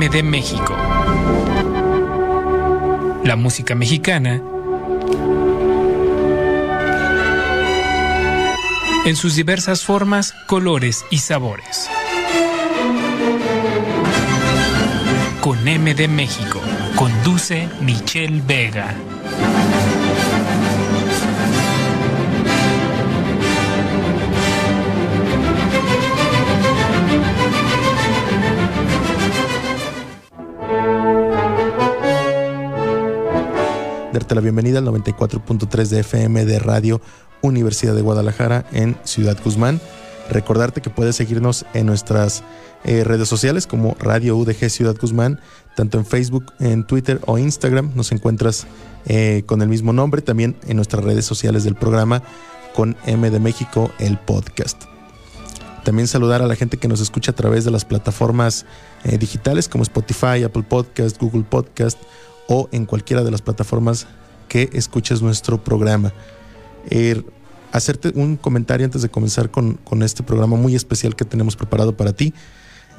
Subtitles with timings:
[0.00, 0.76] MD México.
[3.24, 4.40] La música mexicana
[9.06, 11.90] en sus diversas formas, colores y sabores.
[15.40, 16.60] Con MD México,
[16.94, 18.94] conduce Michelle Vega.
[34.28, 37.00] Darte la bienvenida al 94.3 de FM de Radio
[37.40, 39.80] Universidad de Guadalajara en Ciudad Guzmán.
[40.28, 42.44] Recordarte que puedes seguirnos en nuestras
[42.84, 45.40] eh, redes sociales como Radio UDG Ciudad Guzmán,
[45.74, 47.92] tanto en Facebook, en Twitter o Instagram.
[47.94, 48.66] Nos encuentras
[49.06, 52.22] eh, con el mismo nombre, también en nuestras redes sociales del programa
[52.74, 54.82] con M de México, el podcast.
[55.84, 58.66] También saludar a la gente que nos escucha a través de las plataformas
[59.04, 61.98] eh, digitales como Spotify, Apple Podcast, Google Podcast
[62.48, 64.06] o en cualquiera de las plataformas
[64.48, 66.12] que escuches nuestro programa.
[66.90, 67.22] Eh,
[67.72, 72.12] hacerte un comentario antes de comenzar con, este programa muy especial que tenemos preparado para
[72.12, 72.34] ti.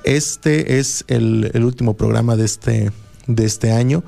[0.03, 2.91] Este es el, último programa de este,
[3.27, 4.03] de este año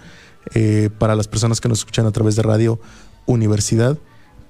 [0.53, 2.79] eh, para las personas que nos escuchan a través de Radio
[3.25, 3.97] Universidad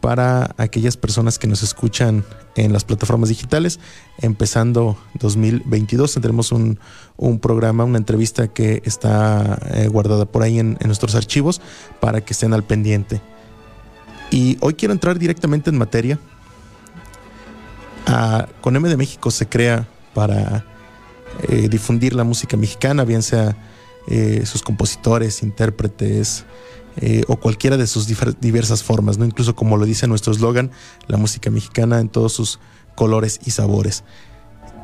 [0.01, 3.79] para aquellas personas que nos escuchan en las plataformas digitales.
[4.19, 6.79] Empezando 2022 tendremos un,
[7.39, 11.61] programa, una entrevista que está eh, guardada por ahí en, nuestros archivos
[11.99, 13.21] para que estén al pendiente.
[14.31, 16.19] Y hoy quiero entrar directamente en materia.
[18.07, 20.65] Ah, con M de México se crea para
[21.47, 23.55] eh, difundir la música mexicana, bien sea
[24.07, 26.45] eh, sus compositores, intérpretes,
[26.97, 28.07] eh, o cualquiera de sus
[28.41, 29.25] diversas formas, ¿no?
[29.25, 30.71] Incluso como lo dice nuestro eslogan,
[31.07, 32.59] la música mexicana en todos sus
[32.95, 34.03] colores y sabores.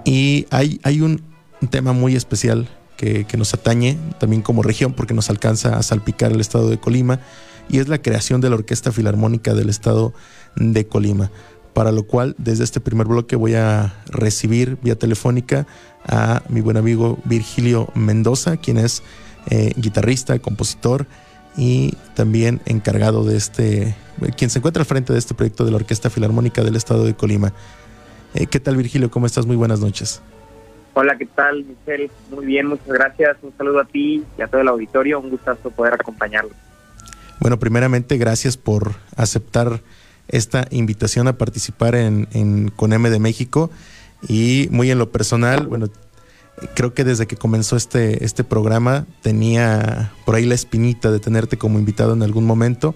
[0.06, 1.22] Y hay, hay un,
[1.70, 6.40] tema muy especial que, nos atañe también como región porque nos alcanza a salpicar el
[6.40, 7.20] estado de Colima
[7.68, 10.14] y es la creación de la Orquesta Filarmónica del estado
[10.56, 11.32] de Colima.
[11.74, 15.68] Para lo cual, desde este primer bloque voy a recibir vía telefónica
[16.06, 19.04] a mi buen amigo Virgilio Mendoza, quien es
[19.50, 21.08] eh, guitarrista, compositor,
[21.58, 23.96] y también encargado de este,
[24.38, 27.16] quien se encuentra al frente de este proyecto de la Orquesta Filarmónica del Estado de
[27.16, 27.52] Colima.
[28.36, 29.10] Eh, ¿Qué tal Virgilio?
[29.10, 29.46] ¿Cómo estás?
[29.46, 30.22] Muy buenas noches.
[30.94, 32.10] Hola, ¿qué tal Michelle?
[32.32, 33.38] Muy bien, muchas gracias.
[33.42, 35.20] Un saludo a ti y a todo el auditorio.
[35.20, 36.52] Un gustazo poder acompañarlo.
[37.40, 39.82] Bueno, primeramente, gracias por aceptar
[40.28, 43.70] esta invitación a participar en, en Con M de México.
[44.28, 45.88] Y muy en lo personal, bueno,
[46.74, 51.58] creo que desde que comenzó este, este programa tenía por ahí la espinita de tenerte
[51.58, 52.96] como invitado en algún momento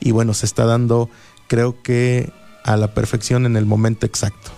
[0.00, 1.10] y bueno, se está dando
[1.46, 2.32] creo que
[2.64, 4.50] a la perfección en el momento exacto.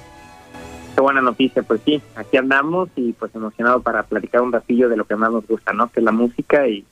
[0.95, 4.97] Qué buena noticia, pues sí, aquí andamos y pues emocionado para platicar un ratillo de
[4.97, 5.91] lo que más nos gusta, ¿no?
[5.91, 6.85] Que es la música y,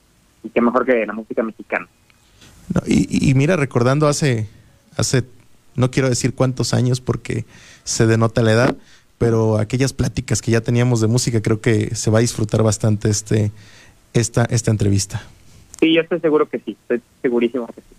[0.53, 1.87] qué mejor que la música mexicana.
[2.85, 4.49] y, y mira, recordando hace,
[4.97, 5.23] hace,
[5.75, 7.45] no quiero decir cuántos años porque
[7.85, 8.77] se denota la edad,
[9.17, 13.09] pero aquellas pláticas que ya teníamos de música, creo que se va a disfrutar bastante
[13.09, 13.51] este,
[14.13, 15.23] esta, esta entrevista.
[15.79, 17.93] Sí, yo estoy seguro que sí, estoy segurísimo que sí.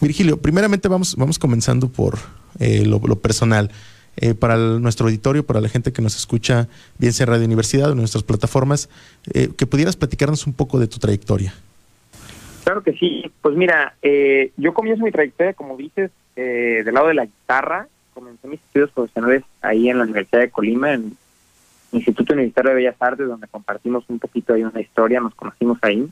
[0.00, 2.18] Virgilio, primeramente vamos, vamos comenzando por
[2.60, 3.70] eh, lo, personal.
[4.20, 6.66] Eh, para nuestro auditorio, para la gente que nos escucha,
[6.98, 8.88] bien sea Radio Universidad o en nuestras plataformas,
[9.32, 11.54] eh, que pudieras platicarnos un poco de tu trayectoria.
[12.64, 13.30] Claro que sí.
[13.42, 13.94] Pues mira,
[14.56, 19.44] yo comienzo mi trayectoria, como dices, del lado de la guitarra comencé mis estudios profesionales
[19.62, 21.16] ahí en la Universidad de Colima, en
[21.92, 26.08] Instituto Universitario de Bellas Artes, donde compartimos un poquito ahí una historia, nos conocimos ahí.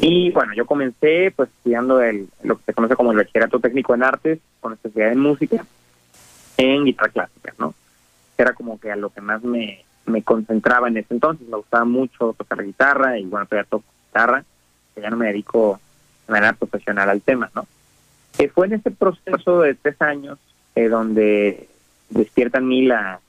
[0.00, 3.94] Y bueno, yo comencé pues estudiando el, lo que se conoce como el bachillerato técnico
[3.94, 5.64] en artes, con especialidad en música,
[6.56, 7.74] en guitarra clásica, ¿no?
[8.36, 11.84] Era como que a lo que más me, me concentraba en ese entonces, me gustaba
[11.84, 14.44] mucho tocar guitarra y bueno, todavía toco guitarra,
[14.94, 15.80] que ya no me dedico
[16.26, 17.68] de manera profesional al tema, ¿no?
[18.36, 20.40] Que fue en ese proceso de tres años
[20.74, 21.68] eh, donde
[22.10, 23.20] despierta en mí la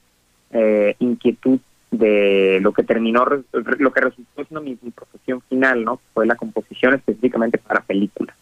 [0.51, 1.59] eh, inquietud
[1.91, 5.99] de lo que terminó, lo que resultó siendo mi, profesión final, ¿no?
[6.13, 8.35] Fue la composición específicamente para películas.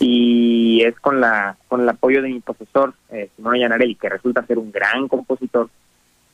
[0.00, 4.46] Y es con la con el apoyo de mi profesor, eh, Simón Yanarelli, que resulta
[4.46, 5.68] ser un gran compositor,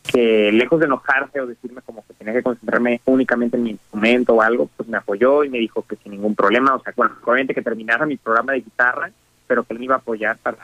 [0.03, 4.35] que lejos de enojarse o decirme como que tenía que concentrarme únicamente en mi instrumento
[4.35, 7.15] o algo, pues me apoyó y me dijo que sin ningún problema, o sea, bueno,
[7.25, 9.11] obviamente que terminara mi programa de guitarra,
[9.47, 10.59] pero que él me iba a apoyar para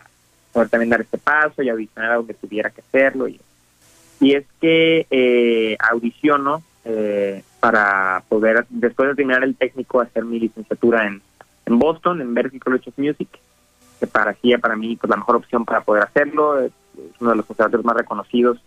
[0.52, 3.28] poder también dar este paso y audicionar a donde tuviera que hacerlo.
[3.28, 3.40] Y,
[4.20, 10.38] y es que eh, audiciono eh, para poder, después de terminar el técnico, hacer mi
[10.40, 11.22] licenciatura en,
[11.66, 13.28] en Boston, en Berklee College of Music,
[13.98, 16.60] que parecía para mí pues, la mejor opción para poder hacerlo.
[16.60, 16.72] Es,
[17.20, 18.58] uno de los conservadores más reconocidos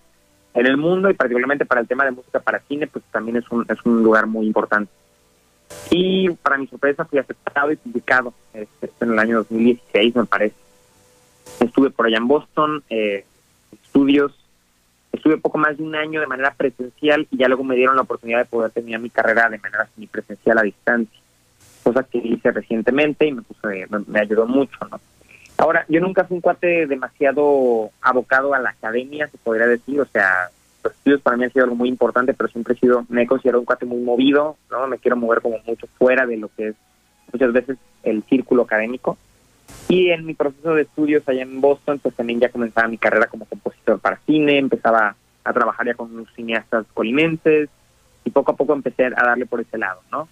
[0.54, 3.50] en el mundo y particularmente para el tema de música para cine, pues también es
[3.52, 4.92] un, es un lugar muy importante.
[5.90, 10.56] Y para mi sorpresa fui aceptado y publicado este, en el año 2016, me parece.
[11.60, 13.26] Estuve por allá en Boston, eh,
[13.72, 14.34] estudios,
[15.12, 18.02] estuve poco más de un año de manera presencial y ya luego me dieron la
[18.02, 21.20] oportunidad de poder terminar mi carrera de manera semipresencial a distancia,
[21.84, 25.00] cosa que hice recientemente y me, puse, me, ayudó mucho, ¿no?
[25.58, 30.06] Ahora, yo nunca fui un cuate demasiado abocado a la academia, se podría decir, o
[30.06, 30.50] sea,
[30.84, 33.28] los estudios para mí han sido algo muy importante, pero siempre he sido, me he
[33.28, 34.88] considerado un cuate muy movido, ¿no?
[34.88, 36.76] Me quiero mover como mucho fuera de lo que es
[37.32, 39.18] muchas veces el círculo académico.
[39.94, 43.28] Y en mi proceso de estudios allá en Boston, pues también ya comenzaba mi carrera
[43.28, 47.70] como compositor para cine, empezaba a trabajar ya con unos cineastas colimenses
[48.26, 50.28] y poco a poco empecé a darle por ese lado, ¿no?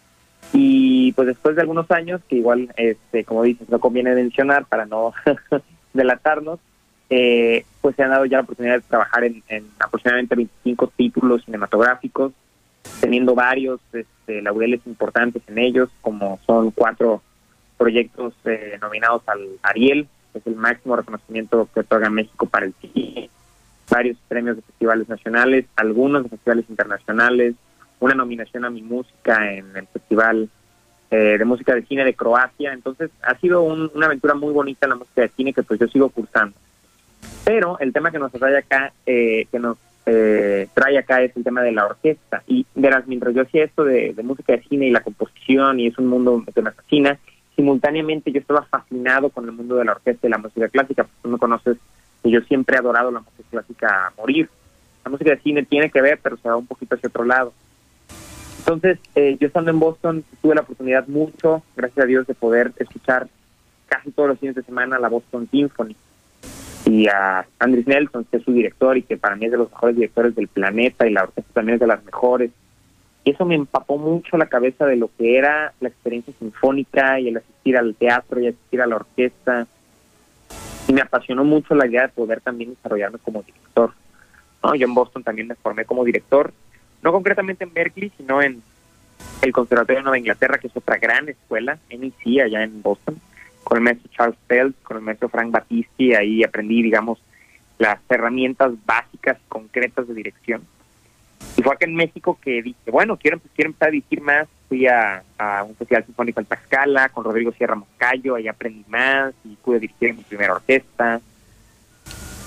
[0.52, 4.88] Y pues después de algunos años, que igual, este, como dices, no conviene mencionar para
[4.88, 5.14] no
[5.94, 6.60] delatarnos,
[7.12, 9.44] eh, pues se han dado ya la oportunidad de trabajar en,
[9.78, 12.34] aproximadamente 25 títulos cinematográficos,
[13.00, 17.22] teniendo varios este, laureles importantes en ellos, como son cuatro
[17.82, 22.76] proyectos eh, nominados al Ariel, que es el máximo reconocimiento que otorga México para el
[22.80, 23.28] cine,
[23.90, 27.56] varios premios de festivales nacionales, algunos de festivales internacionales,
[28.00, 30.48] una nominación a mi música en el Festival
[31.10, 32.72] eh, de Música de Cine de Croacia.
[32.72, 36.10] Entonces, ha sido una aventura muy bonita la música de cine que pues yo sigo
[36.10, 36.56] cursando.
[37.44, 41.44] Pero el tema que nos trae acá, eh, que nos eh, trae acá es el
[41.44, 42.44] tema de la orquesta.
[42.46, 45.98] Y verás, mientras yo hacía esto de, música de cine y la composición, y es
[45.98, 47.18] un mundo que me fascina,
[47.56, 51.08] simultáneamente yo estaba fascinado con el mundo de la orquesta y la música clásica.
[51.22, 51.78] Tú me conoces
[52.24, 54.50] que yo siempre he adorado la música clásica a morir.
[55.04, 57.54] La música de cine tiene que ver, pero se va un poquito hacia otro lado.
[58.60, 62.72] Entonces, eh, yo estando en Boston, tuve la oportunidad mucho, gracias a Dios, de poder
[62.78, 63.28] escuchar
[63.88, 65.96] casi todos los fines de semana la Boston Symphony
[66.86, 69.72] y a Andris Nelson, que es su director y que para mí es de los
[69.72, 72.52] mejores directores del planeta y la orquesta también es de las mejores.
[73.24, 77.28] Y eso me empapó mucho la cabeza de lo que era la experiencia sinfónica y
[77.28, 79.68] el asistir al teatro y asistir a la orquesta.
[80.88, 83.94] Y me apasionó mucho la idea de poder también desarrollarme como director.
[84.64, 86.54] Yo en Boston también me formé como director,
[87.02, 88.62] no concretamente en Berkeley, sino en
[89.42, 93.20] el Conservatorio de Nueva Inglaterra, que es otra gran escuela, NEC, allá en Boston
[93.64, 97.20] con el maestro Charles Pelt, con el maestro Frank Battisti, ahí aprendí, digamos,
[97.78, 100.64] las herramientas básicas, concretas de dirección.
[101.62, 104.48] Y fue acá en México que dije, bueno, quiero, quiero empezar a dirigir más.
[104.68, 105.22] Fui a,
[105.64, 110.16] un festival sinfónico en Tlaxcala con Rodrigo Sierra Moscayo, ahí aprendí más y pude dirigir
[110.16, 111.22] mi primera orquesta.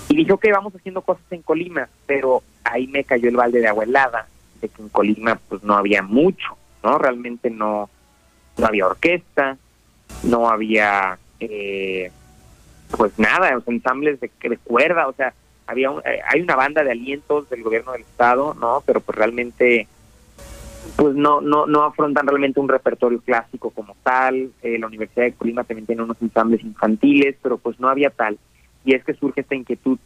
[0.08, 3.68] Y dije, ok, vamos haciendo cosas en Colima, pero ahí me cayó el balde de
[3.68, 4.26] agua helada,
[4.60, 6.98] de que en Colima pues no había mucho, ¿no?
[6.98, 7.88] Realmente no,
[8.58, 9.56] no había orquesta,
[10.24, 12.10] no había eh,
[12.96, 15.32] pues nada, los ensambles de, de cuerda, o sea,
[15.66, 18.82] había eh, hay una banda de alientos del gobierno del estado, ¿no?
[18.86, 19.88] Pero pues realmente
[20.96, 24.50] pues no no no afrontan realmente un repertorio clásico como tal.
[24.62, 28.38] Eh, la Universidad de Colima también tiene unos ensambles infantiles, pero pues no había tal.
[28.84, 29.98] Y es que surge esta inquietud,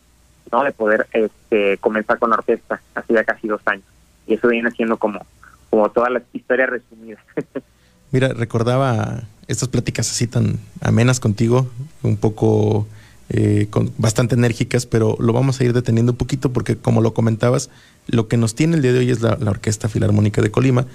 [0.52, 0.62] ¿no?
[0.62, 3.84] De poder este, comenzar con la orquesta, hace ya casi dos años.
[4.26, 5.26] Y eso viene siendo como
[5.70, 7.22] como todas las historias resumidas.
[8.10, 11.68] Mira, recordaba estas pláticas así tan amenas contigo,
[12.02, 12.86] un poco
[13.30, 17.12] eh, con, bastante enérgicas, pero lo vamos a ir deteniendo un poquito porque como lo
[17.12, 17.68] comentabas,
[18.06, 20.86] lo que nos tiene el día de hoy es la, Orquesta Filarmónica de Colima,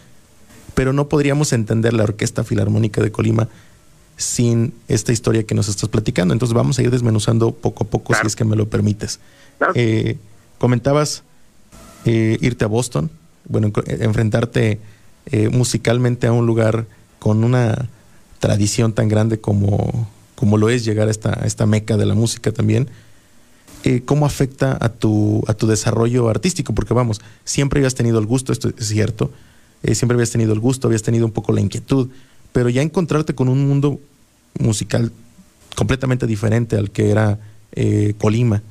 [0.73, 3.49] pero no podríamos entender la Orquesta Filarmónica de Colima
[4.17, 6.33] sin esta historia que nos estás platicando.
[6.33, 9.19] Entonces vamos a ir desmenuzando poco a poco, si es que me lo permites.
[9.75, 10.17] Eh,
[10.57, 11.21] comentabas
[12.05, 13.11] eh, irte a Boston,
[13.47, 14.79] bueno, enfrentarte
[15.51, 16.85] musicalmente a un lugar
[17.19, 17.87] con una
[18.39, 20.09] tradición tan grande como,
[20.43, 22.89] como lo es llegar a esta, esta meca de la música también,
[23.85, 26.75] eh, ¿cómo afecta a tu, a tu desarrollo artístico?
[26.75, 29.31] Porque vamos, siempre habías tenido el gusto, esto es cierto,
[29.83, 32.09] eh, siempre habías tenido el gusto, habías tenido un poco la inquietud,
[32.51, 34.01] pero ya encontrarte con un mundo
[34.59, 35.13] musical
[35.77, 37.39] completamente diferente al que era
[37.71, 38.61] eh, Colima,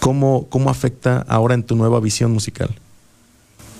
[0.00, 2.70] ¿cómo, ¿cómo afecta ahora en tu nueva visión musical?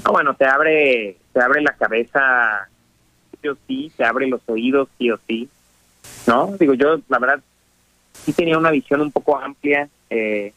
[0.08, 2.68] bueno, te abre, te abre la cabeza
[3.42, 5.48] sí o sí, se abren los oídos sí o sí,
[6.28, 6.54] ¿no?
[6.60, 7.40] Digo, yo la verdad
[8.12, 10.52] sí tenía una visión un poco amplia eh,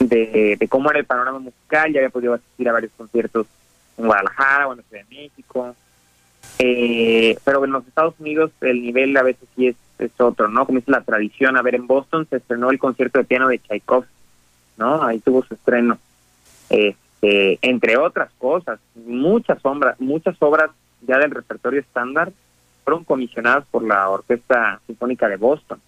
[0.00, 3.46] de, cómo era el panorama musical, ya había podido asistir a varios conciertos
[3.98, 5.76] en Guadalajara o en Ciudad de México,
[6.58, 10.64] eh, pero en los Estados Unidos el nivel a veces sí es, es otro, ¿no?
[10.64, 14.10] Como la tradición, a ver, en Boston se estrenó el concierto de piano de Tchaikovsky,
[14.78, 15.02] ¿no?
[15.04, 15.98] Ahí tuvo su estreno.
[16.70, 19.58] Este, entre otras cosas, muchas
[19.98, 20.70] muchas obras
[21.02, 22.32] ya del repertorio estándar
[22.84, 25.80] fueron comisionadas por la Orquesta Sinfónica de Boston.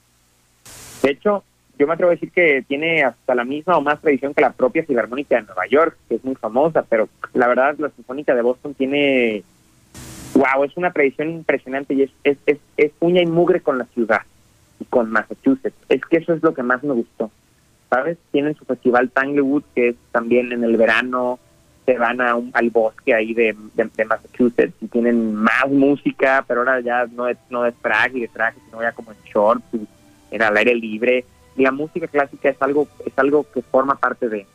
[1.03, 1.45] De hecho,
[1.79, 4.53] yo me atrevo a decir que tiene hasta la misma o más tradición que la
[4.53, 8.43] propia Filarmónica de Nueva York, que es muy famosa, pero la verdad la Sinfónica de
[8.43, 9.43] Boston tiene,
[10.35, 13.87] wow, es una tradición impresionante y es, es, es, es uña y mugre con la
[13.87, 14.23] ciudad
[14.79, 15.77] y con Massachusetts.
[15.89, 17.31] Es que eso es lo que más me gustó,
[17.91, 18.19] ¿sabes?
[18.31, 21.41] Tienen su festival Tanglewood, que es también en el verano,
[21.85, 26.61] se van a un, al bosque ahí de, de, Massachusetts y tienen más música, pero
[26.61, 29.65] ahora ya no es, no es traje y de traje, sino ya como en shorts
[29.73, 29.87] y
[30.31, 31.25] en al aire libre.
[31.57, 34.47] La música clásica es algo es algo que forma parte de,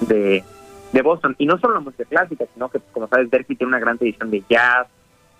[0.00, 1.34] de, Boston.
[1.38, 4.30] Y no solo la música clásica sino que como sabes Berkeley tiene una gran tradición
[4.30, 4.86] de jazz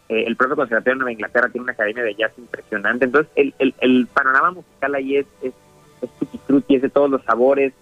[0.08, 3.04] eh, el propio conservatorio de Nueva Inglaterra tiene una academia de jazz impresionante.
[3.04, 5.54] Entonces el, el, el panorama musical ahí es es,
[6.02, 7.72] es es de todos los sabores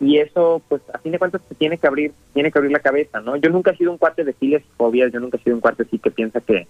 [0.00, 2.80] y eso pues a fin de cuentas se tiene que abrir tiene que abrir la
[2.80, 5.42] cabeza no yo nunca he sido un cuate de filias y fobias yo nunca he
[5.42, 6.66] sido un cuate así que piensa que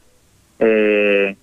[0.59, 1.37] eh,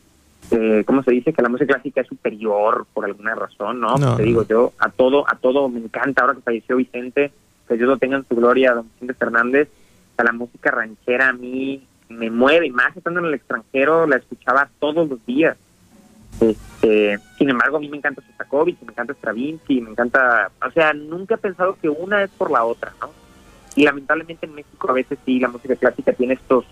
[0.51, 1.33] eh, ¿cómo se dice?
[1.33, 4.15] Que la música clásica es superior por alguna razón, ¿no?
[4.15, 7.31] Te digo, yo a todo, a todo me encanta, ahora que falleció Vicente,
[7.67, 9.69] que Dios lo tenga en su gloria, don Vicente Fernández,
[10.15, 14.15] a la música ranchera a mí me mueve, y más estando en el extranjero, la
[14.15, 15.57] escuchaba todos los días.
[16.39, 20.93] Este, sin embargo, a mí me encanta Sostakovich, me encanta Stravinsky, me encanta, o sea,
[20.93, 23.09] nunca he pensado que una es por la otra, ¿no?
[23.75, 26.65] Y lamentablemente en México a veces sí la música clásica tiene estos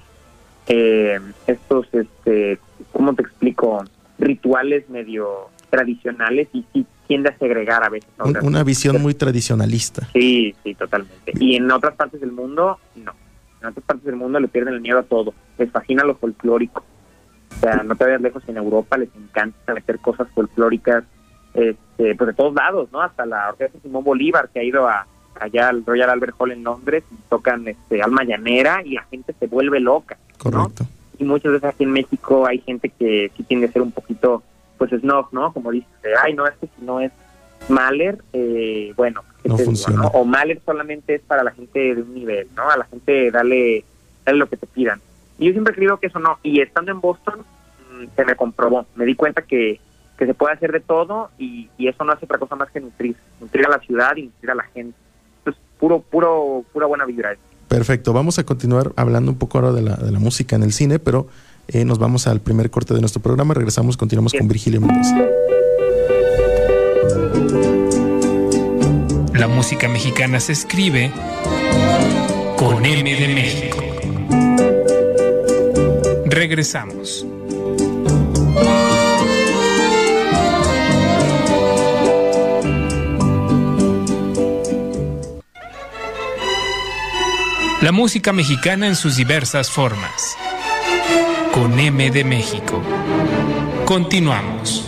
[0.67, 2.59] eh, estos, este,
[2.91, 3.83] ¿cómo te explico?
[4.17, 8.09] Rituales medio tradicionales y sí tiende a segregar a veces.
[8.41, 10.07] Una visión muy tradicionalista.
[10.13, 11.33] Sí, sí, totalmente.
[11.39, 13.13] Y en otras partes del mundo, no.
[13.61, 15.33] En otras partes del mundo le pierden el miedo a todo.
[15.57, 16.83] Les fascina lo folclórico.
[17.65, 21.03] O sea, no te vayas lejos, en Europa les encanta meter cosas folclóricas,
[21.55, 23.01] este, pues de todos lados, ¿no?
[23.01, 25.07] Hasta la Orquesta Simón Bolívar, que ha ido a,
[25.39, 29.33] allá al Royal Albert Hall en Londres, y tocan este, alma llanera y la gente
[29.39, 30.15] se vuelve loca.
[30.37, 30.85] Correcto.
[31.17, 34.43] Y muchas veces aquí en México hay gente que sí tiende a ser un poquito,
[34.77, 35.51] pues snob, ¿no?
[35.51, 35.89] Como dices,
[36.21, 37.11] ay, no, es que si no es
[37.67, 40.05] Mahler, eh, bueno, no funciona.
[40.09, 42.69] o Mahler solamente es para la gente de un nivel, ¿no?
[42.69, 43.83] A la gente dale,
[44.23, 45.01] dale lo que te pidan.
[45.39, 46.37] Y yo siempre he creído que eso no.
[46.43, 47.39] Y estando en Boston,
[48.15, 48.85] se me comprobó.
[48.95, 49.79] Me di cuenta que,
[50.17, 52.79] que se puede hacer de todo y, y eso no hace otra cosa más que
[52.79, 53.15] nutrir.
[53.39, 54.97] Nutrir a la ciudad y nutrir a la gente.
[55.39, 57.35] Entonces, puro, puro, pura buena vibra.
[57.67, 60.71] Perfecto, vamos a continuar hablando un poco ahora de la, de la música en el
[60.71, 61.27] cine, pero
[61.67, 65.17] eh, nos vamos al primer corte de nuestro programa, regresamos, continuamos con Virgilio Mendoza.
[69.33, 71.11] La música mexicana se escribe
[72.57, 73.83] con M de México.
[76.25, 77.25] Regresamos.
[87.85, 90.35] La música mexicana en sus diversas formas.
[91.53, 92.81] Con M de México.
[93.85, 94.83] Continuamos.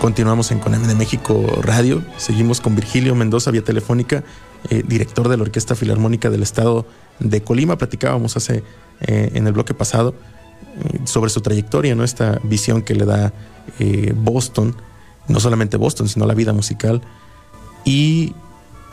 [0.00, 2.02] Continuamos en Con M de México Radio.
[2.16, 4.24] Seguimos con Virgilio Mendoza, vía telefónica,
[4.70, 6.86] eh, director de la Orquesta Filarmónica del Estado
[7.18, 7.76] de Colima.
[7.76, 8.64] Platicábamos hace
[9.02, 10.14] eh, en el bloque pasado
[11.04, 12.04] sobre su trayectoria, ¿no?
[12.04, 13.32] Esta visión que le da
[13.78, 14.74] eh, Boston,
[15.28, 17.02] no solamente Boston, sino la vida musical.
[17.84, 18.34] Y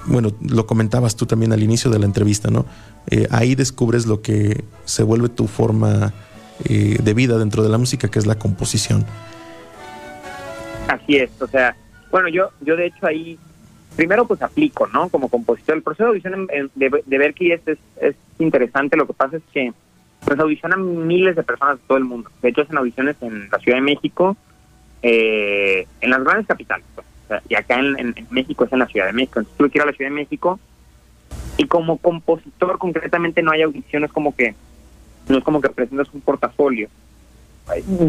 [0.06, 2.66] bueno, lo comentabas tú también al inicio de la entrevista, ¿no?
[3.08, 6.14] Eh, ahí descubres lo que se vuelve tu forma
[6.66, 9.06] eh, de vida dentro de la música, que es la composición.
[10.88, 11.76] Así es, o sea,
[12.12, 13.38] bueno, yo, yo de hecho ahí,
[13.96, 15.10] primero pues aplico, ¿no?
[15.10, 15.76] Como compositor.
[15.76, 19.44] El proceso de audición de, de Berkeley es, es, es interesante, lo que pasa es
[19.52, 19.74] que
[20.26, 22.30] pues audicionan miles de personas de todo el mundo.
[22.42, 24.36] De hecho, hacen audiciones en la Ciudad de México,
[25.02, 26.86] eh, en las grandes capitales.
[26.96, 27.42] Pues.
[27.48, 29.40] y acá en, México es en la Ciudad de México.
[29.40, 30.60] Entonces tuve que ir a la Ciudad de México
[31.58, 34.56] y como compositor concretamente no hay audiciones como que,
[35.30, 36.90] no es como que presentas un portafolio.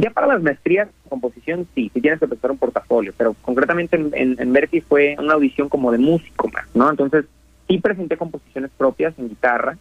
[0.00, 3.96] Ya para las maestrías de composición sí, sí tienes que presentar un portafolio, pero concretamente
[3.96, 6.90] en, en, en Berkeley fue una audición como de músico más, ¿no?
[6.90, 7.24] Entonces
[7.66, 9.78] sí presenté composiciones propias en guitarra,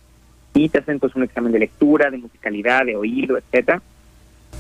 [0.56, 3.82] y te hacen pues un examen de lectura, de musicalidad, de oído, etcétera.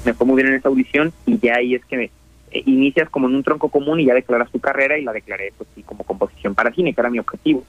[0.05, 2.03] Me fue muy bien en esa audición y ya ahí es que me,
[2.51, 5.53] eh, inicias como en un tronco común y ya declaras tu carrera y la declaré
[5.57, 7.63] pues sí como composición para cine, que era mi objetivo.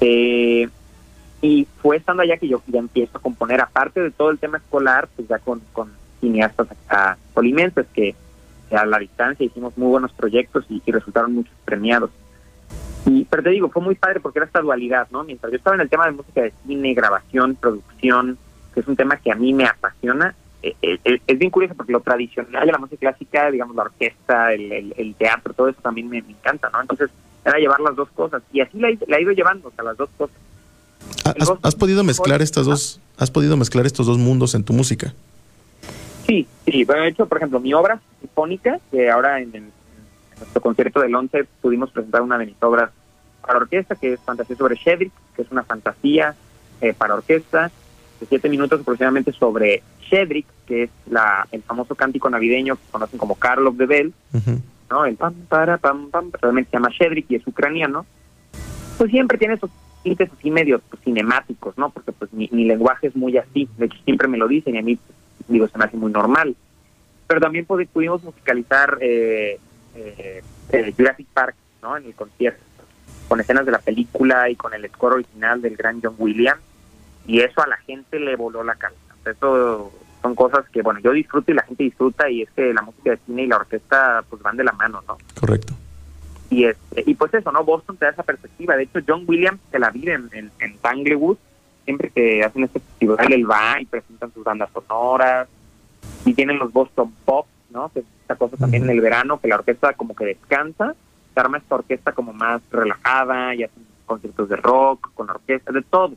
[0.00, 0.66] Eh,
[1.42, 4.56] y fue estando allá que yo ya empiezo a componer, aparte de todo el tema
[4.56, 8.14] escolar, pues ya con, con cineastas acá colimenses que
[8.70, 12.10] a la distancia hicimos muy buenos proyectos y resultaron muchos premiados.
[13.06, 15.24] Y, pero te digo, fue muy padre porque era esta dualidad, ¿no?
[15.24, 18.38] Mientras yo estaba en el tema de música de cine, grabación, producción,
[18.72, 21.92] que es un tema que a mí me apasiona, eh, eh, es bien curioso porque
[21.92, 26.08] lo tradicional de la música clásica, digamos, la orquesta, el, el, teatro, todo eso también
[26.08, 26.80] me, encanta, ¿no?
[26.80, 27.10] Entonces,
[27.44, 28.42] era llevar las dos cosas.
[28.52, 30.36] Y así la, la he ido llevando, o sea, las dos cosas.
[31.62, 35.12] ¿Has, podido mezclar estas dos, has podido mezclar estos dos mundos en tu música?
[36.26, 39.72] Sí, sí, bueno, de hecho, por ejemplo, mi obra sinfónica, que ahora en,
[40.42, 42.90] nuestro concierto del 11 pudimos presentar una de mis obras
[43.40, 46.34] para orquesta, que es Fantasía sobre Shedrick, que es una fantasía
[46.80, 47.70] eh, para orquesta,
[48.20, 53.18] de siete minutos aproximadamente sobre Shedrick, que es la, el famoso cántico navideño que conocen
[53.18, 54.12] como Karl of the Bell,
[54.90, 55.04] ¿no?
[55.04, 58.06] El pam, para, pam, pam, realmente se llama Shedrick y es ucraniano.
[58.98, 59.70] Pues siempre tiene esos
[60.02, 61.90] tintes así medio pues, cinemáticos, ¿no?
[61.90, 64.82] Porque pues mi, lenguaje es muy así, de hecho siempre me lo dicen y a
[64.82, 64.98] mí,
[65.48, 66.54] digo, se me hace muy normal.
[67.26, 69.58] Pero también pudimos musicalizar eh,
[69.94, 70.42] eh,
[70.96, 71.96] Jurassic Park, ¿no?
[71.96, 72.62] En el concierto,
[73.28, 76.60] con escenas de la película y con el score original del gran John Williams,
[77.26, 79.00] y eso a la gente le voló la cabeza.
[79.24, 82.82] Eso son cosas que, bueno, yo disfruto y la gente disfruta, y es que la
[82.82, 85.18] música de cine y la orquesta pues van de la mano, ¿no?
[85.38, 85.74] Correcto.
[86.50, 87.64] Y, este, y pues eso, ¿no?
[87.64, 88.76] Boston te da esa perspectiva.
[88.76, 91.38] De hecho, John Williams se la vive en, en, en Tanglewood.
[91.84, 95.48] Siempre que hacen este festival, él va y presentan sus bandas sonoras.
[96.24, 97.88] Y tienen los Boston Pop, ¿no?
[97.88, 100.94] Que esta cosa también en el verano, que la orquesta como que descansa.
[101.34, 105.82] Se arma esta orquesta como más relajada y hacen conciertos de rock, con orquesta, de
[105.82, 106.12] todo.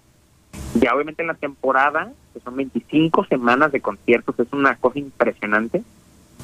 [0.75, 5.83] Ya obviamente en la temporada, que son 25 semanas de conciertos, es una cosa impresionante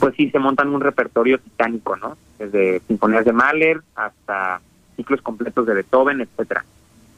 [0.01, 2.17] pues sí se montan un repertorio titánico, ¿no?
[2.39, 4.59] Desde sinfonías de Mahler hasta
[4.95, 6.65] ciclos completos de Beethoven, etcétera.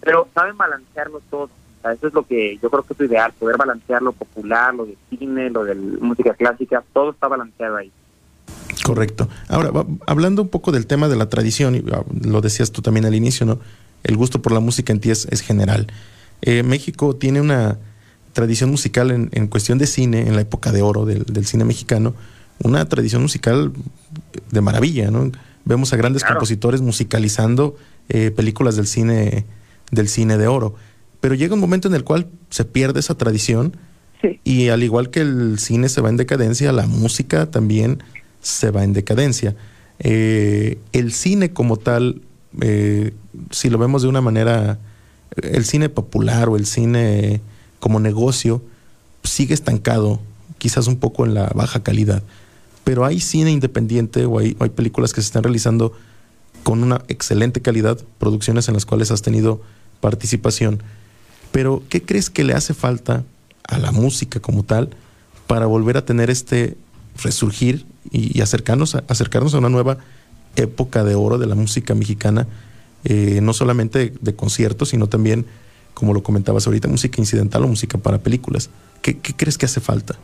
[0.02, 1.50] Pero saben balancearlo todo.
[1.84, 4.74] O eso es lo que yo creo que es lo ideal, poder balancear lo popular,
[4.74, 7.92] lo de cine, lo de música clásica, todo está balanceado ahí.
[8.84, 9.30] Correcto.
[9.48, 9.72] Ahora,
[10.06, 13.16] hablando un poco del tema de la tradición, y ah, lo decías tú también al
[13.16, 13.60] inicio, ¿no?
[14.04, 15.88] El gusto por la música en ti es, general.
[16.42, 17.80] Eh, México tiene una
[18.34, 22.14] tradición musical en, cuestión de cine, en la época de oro del cine mexicano,
[22.62, 23.72] una tradición musical
[24.52, 25.32] de maravilla, ¿no?
[25.66, 27.78] Vemos a grandes compositores musicalizando
[28.10, 29.46] eh, películas del cine,
[29.92, 30.76] del cine de oro.
[31.22, 33.78] Pero llega un momento en el cual se pierde esa tradición
[34.44, 38.04] y al igual que el cine se va en decadencia, la música también
[38.44, 39.56] se va en decadencia.
[39.98, 42.22] Eh, el cine como tal,
[42.62, 43.14] eh,
[43.50, 44.78] si lo vemos de una manera,
[45.42, 47.42] el cine popular o el cine
[47.80, 48.62] como negocio
[49.24, 50.20] sigue estancado,
[50.60, 52.22] quizás un poco en la baja calidad
[52.84, 55.94] pero hay cine independiente o hay, hay películas que se están realizando
[56.64, 59.62] con una excelente calidad, producciones en las cuales has tenido
[60.02, 60.82] participación.
[61.52, 63.24] Pero, ¿qué crees que le hace falta
[63.68, 64.90] a la música como tal
[65.48, 66.78] para volver a tener este
[67.22, 69.98] resurgir y, acercarnos, a, acercarnos a una nueva
[70.56, 72.48] época de oro de la música mexicana,
[73.06, 75.46] eh, no solamente de, conciertos, sino también,
[75.94, 78.70] como lo comentabas ahorita, música incidental o música para películas?
[79.02, 80.16] ¿Qué, qué crees que hace falta?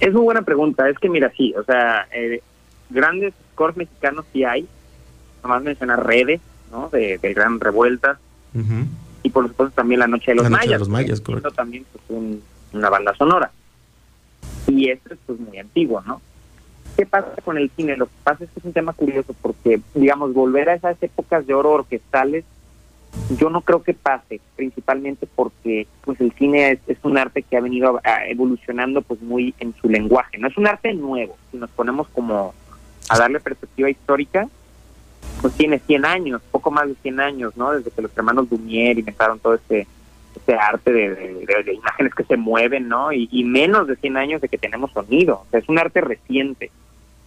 [0.00, 0.88] Es muy buena pregunta.
[0.88, 2.40] Es que mira, sí, o sea, eh,
[2.90, 4.66] grandes scores mexicanos sí hay.
[5.42, 6.88] Nomás mencionar redes, ¿no?
[6.90, 8.18] De, Gran Revueltas.
[9.22, 10.72] Y por supuesto también La Noche de los Mayas.
[10.72, 11.50] De los Mayas, correcto.
[11.50, 12.20] También pues,
[12.72, 13.50] una banda sonora.
[14.66, 16.20] Y esto es pues muy antiguo, ¿no?
[16.98, 17.96] ¿Qué pasa con el cine?
[17.96, 21.46] Lo que pasa es que es un tema curioso porque, digamos, volver a esas épocas
[21.46, 22.44] de oro orquestales
[23.38, 27.60] yo no creo que pase, principalmente porque pues el cine es, un arte que ha
[27.60, 30.38] venido evolucionando pues muy en su lenguaje.
[30.38, 31.36] No es un arte nuevo.
[31.50, 32.52] Si nos ponemos como
[33.08, 34.48] a darle perspectiva histórica,
[35.40, 37.72] pues tiene 100 años, poco más de 100 años, ¿no?
[37.72, 39.86] Desde que los hermanos Lumière inventaron todo este
[40.36, 43.12] este arte de, imágenes que se mueven, ¿no?
[43.12, 45.42] Y, menos de 100 años de que tenemos sonido.
[45.46, 46.70] O sea, es un arte reciente.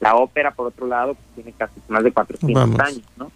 [0.01, 3.31] La ópera, por otro lado, pues, tiene casi más de 400 años, ¿no?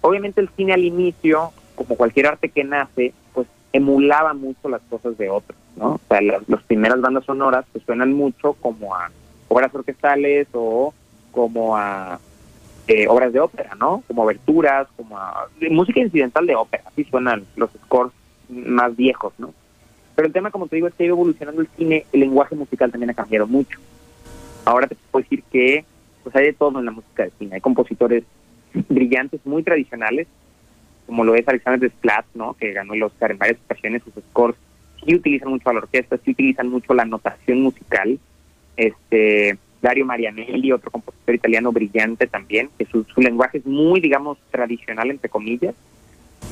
[0.00, 5.16] Obviamente el cine al inicio, como cualquier arte que nace, pues emulaba mucho las cosas
[5.16, 5.94] de otros, ¿no?
[5.94, 9.10] O sea, las, primeras bandas sonoras pues suenan mucho como a
[9.48, 10.92] obras orquestales o
[11.32, 12.18] como a
[12.86, 14.02] eh, obras de ópera, ¿no?
[14.06, 18.12] Como aberturas, como a música incidental de ópera, así suenan los scores
[18.48, 19.52] más viejos, ¿no?
[20.14, 22.54] Pero el tema, como te digo, es que ha ido evolucionando el cine, el lenguaje
[22.54, 23.78] musical también ha cambiado mucho.
[24.64, 25.84] Ahora te puedo decir que
[26.22, 27.56] pues hay de todo en la música de cine.
[27.56, 28.24] Hay compositores
[28.88, 30.26] brillantes, muy tradicionales,
[31.06, 32.54] como lo es Alexander Desplat, ¿no?
[32.54, 34.56] que ganó el Oscar en varias ocasiones, sus scores
[35.04, 38.18] sí utilizan mucho a la orquesta, sí utilizan mucho la notación musical.
[38.76, 44.38] Este Dario Marianelli, otro compositor italiano brillante también, que su, su lenguaje es muy, digamos,
[44.50, 45.74] tradicional, entre comillas.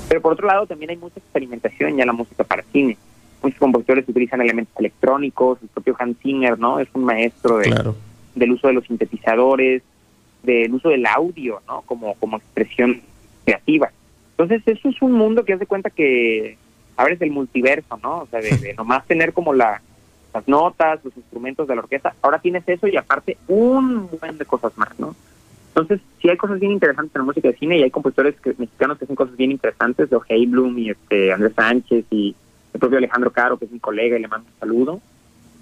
[0.09, 2.98] Pero por otro lado, también hay mucha experimentación ya en la música para cine.
[3.43, 6.79] Muchos compositores utilizan elementos electrónicos, el propio Hans Zimmer, ¿no?
[6.79, 7.95] Es un maestro de,
[8.35, 9.83] del uso de los sintetizadores,
[10.43, 11.83] del uso del audio, ¿no?
[11.83, 13.01] Como, como expresión
[13.45, 13.91] creativa.
[14.33, 16.57] Entonces, eso es un mundo que hace cuenta que
[16.97, 18.21] abres el multiverso, ¿no?
[18.21, 19.81] O sea, de, nomás tener como la,
[20.33, 22.15] las notas, los instrumentos de la orquesta.
[22.23, 25.15] Ahora tienes eso y aparte un buen de cosas más, ¿no?
[25.69, 28.99] Entonces, sí hay cosas bien interesantes en la música de cine y hay compositores mexicanos
[28.99, 32.37] que hacen cosas bien interesantes, de Hey Bloom y este Andrés Sánchez y
[32.73, 35.01] el propio Alejandro Caro, que es mi colega y le mando un saludo.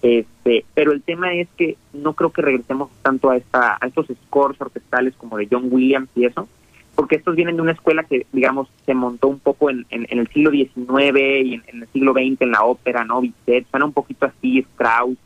[0.02, 4.06] Este, pero el tema es que no creo que regresemos tanto a esta a estos
[4.26, 6.48] scores orquestales como de John Williams y eso,
[6.94, 10.28] porque estos vienen de una escuela que, digamos, se montó un poco en, en, el
[10.28, 13.20] siglo XIX y en, el siglo XX en la ópera, ¿no?
[13.20, 15.16] Bizet, suena un poquito así, Strauss,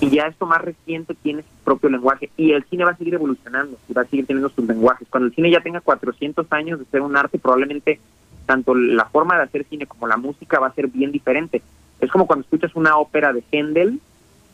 [0.00, 3.14] y ya esto más reciente tiene su propio lenguaje, y el cine va a seguir
[3.14, 5.08] evolucionando, y va a seguir teniendo sus lenguajes.
[5.08, 8.00] Cuando el cine ya tenga 400 años de ser un arte, probablemente
[8.50, 11.62] tanto la forma de hacer cine como la música va a ser bien diferente.
[12.00, 14.00] Es como cuando escuchas una ópera de Händel,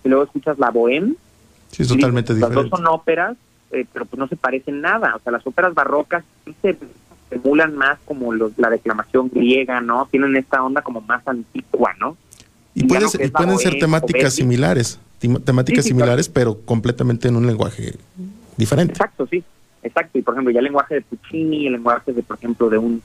[0.05, 1.17] y luego escuchas la Bohème.
[1.71, 2.63] Sí, es totalmente diferente.
[2.63, 3.37] Las dos son óperas
[3.73, 5.15] eh, pero pues no se parecen nada.
[5.17, 6.25] O sea, las óperas barrocas
[6.63, 6.77] se
[7.31, 10.07] emulan más como la declamación griega, ¿no?
[10.11, 12.17] Tienen esta onda como más antigua, ¿no?
[12.75, 13.09] Y, pueden
[13.59, 15.01] ser temáticas similares,
[15.45, 17.95] temáticas similares, pero completamente en un lenguaje
[18.59, 18.93] diferente.
[18.93, 19.43] Exacto, sí,
[19.83, 20.19] exacto.
[20.19, 23.03] Y por ejemplo, ya el lenguaje de Puccini, el lenguaje de, por ejemplo, de un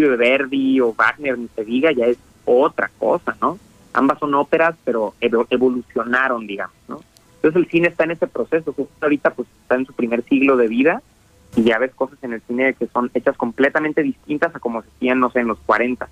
[0.00, 3.58] De Verdi o Wagner, ni se diga, ya es otra cosa, ¿no?
[3.92, 7.00] Ambas son óperas, pero evolucionaron, digamos, ¿no?
[7.36, 10.66] Entonces el cine está en ese proceso, ahorita pues está en su primer siglo de
[10.66, 11.02] vida
[11.56, 14.88] y ya ves cosas en el cine que son hechas completamente distintas a como se
[14.96, 16.08] hacían, no sé, en los 40.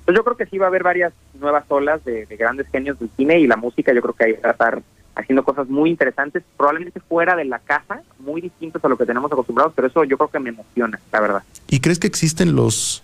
[0.00, 3.08] Entonces yo creo que sí va a haber varias nuevas olas de, grandes genios del
[3.16, 4.82] cine y la música yo creo que hay que estar
[5.14, 9.32] haciendo cosas muy interesantes, probablemente fuera de la caja, muy distintos a lo que tenemos
[9.32, 11.42] acostumbrados, pero eso yo creo que me emociona, la verdad.
[11.68, 13.02] ¿Y crees que existen los,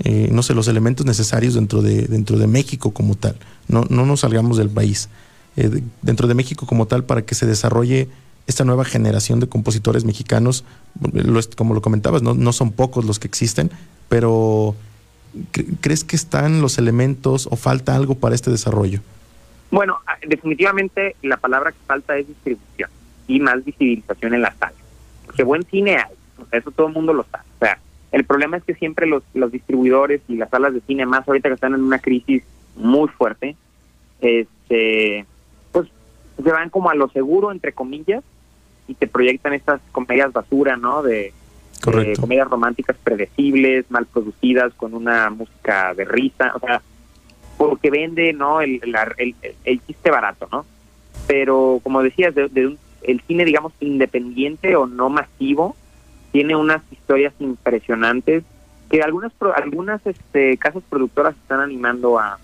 [0.00, 3.36] eh, no sé, los elementos necesarios dentro de, dentro de México como tal?
[3.68, 5.08] No, no nos salgamos del país.
[5.56, 8.08] Eh, dentro de México como tal para que se desarrolle
[8.46, 10.64] esta nueva generación de compositores mexicanos.
[11.56, 13.70] como lo comentabas, no, no son pocos los que existen,
[14.08, 14.76] pero
[15.80, 19.00] ¿crees que están los elementos o falta algo para este desarrollo?
[19.70, 22.90] Bueno, ah, definitivamente la palabra que falta es distribución
[23.26, 24.74] y más visibilización en las salas.
[25.26, 26.14] Porque buen cine hay,
[26.52, 27.44] eso todo el mundo lo sabe.
[27.56, 27.78] O sea,
[28.12, 31.48] el problema es que siempre los, los distribuidores y las salas de cine, más ahorita
[31.48, 32.42] que están en una crisis
[32.76, 33.56] muy fuerte,
[34.20, 35.26] este
[36.42, 38.22] se van como a lo seguro, entre comillas,
[38.88, 41.02] y te proyectan estas comedias basura, ¿no?
[41.02, 41.32] De,
[42.20, 46.82] comedias románticas predecibles, mal producidas, con una música de risa, o sea,
[47.56, 48.60] porque vende, ¿no?
[48.60, 48.80] El,
[49.18, 50.66] el, el, chiste barato, ¿no?
[51.26, 55.76] Pero, como decías, de, el cine, digamos, independiente o no masivo,
[56.36, 58.44] tiene unas historias impresionantes
[58.90, 62.38] que algunas algunas este, casas productoras están animando a,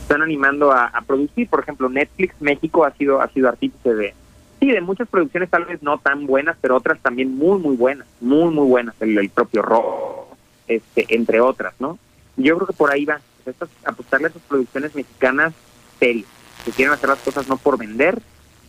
[0.00, 1.48] están animando a, producir.
[1.48, 4.14] Por ejemplo, Netflix México ha sido ha sido artífice de
[4.58, 8.08] sí de muchas producciones tal vez no tan buenas, pero otras también muy muy buenas,
[8.20, 8.96] muy muy buenas.
[8.98, 10.34] El, propio rock,
[10.66, 12.00] este, entre otras, ¿no?
[12.36, 15.54] Yo creo que por ahí va estas, apostarle a esas producciones mexicanas
[16.00, 16.26] serias
[16.64, 18.20] que quieren hacer las cosas no por vender,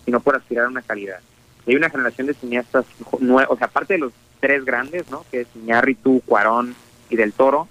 [0.05, 1.17] sino por aspirar a una calidad.
[1.65, 5.25] hay una generación de cineastas o sea, aparte de los tres grandes, ¿no?
[5.31, 6.75] Que es Iñárritu, Cuarón
[7.09, 7.67] y Del Toro,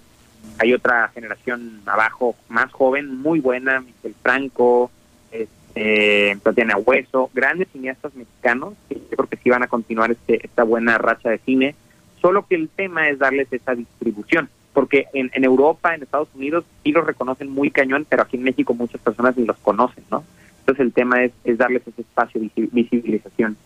[0.58, 4.90] hay otra generación abajo más joven, muy buena, Miguel Franco,
[5.32, 10.44] este, Tatiana Hueso, grandes cineastas mexicanos que yo creo que sí van a continuar este,
[10.44, 11.74] esta buena racha de cine,
[12.20, 16.64] solo que el tema es darles esa distribución, porque en, en Europa, en Estados Unidos
[16.82, 20.24] sí los reconocen muy cañón, pero aquí en México muchas personas ni los conocen, ¿no?
[20.60, 23.56] Entonces el tema es, es darles ese espacio de visibilización.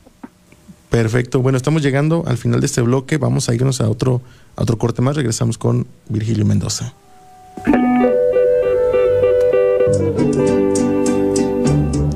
[0.99, 1.41] Perfecto.
[1.41, 3.19] Bueno, estamos llegando al final de este bloque.
[3.19, 4.21] Vamos a irnos a otro,
[4.57, 5.15] otro corte más.
[5.15, 6.93] Regresamos con Virgilio Mendoza.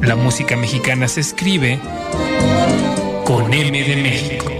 [0.02, 1.78] La música mexicana se escribe
[3.24, 4.50] con M de México.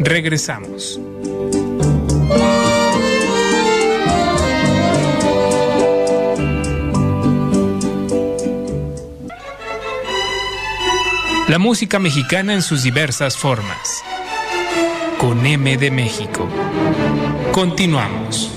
[0.00, 1.00] Regresamos.
[11.48, 14.02] La música mexicana en sus diversas formas.
[15.18, 16.46] Con M de México.
[17.52, 18.50] Continuamos.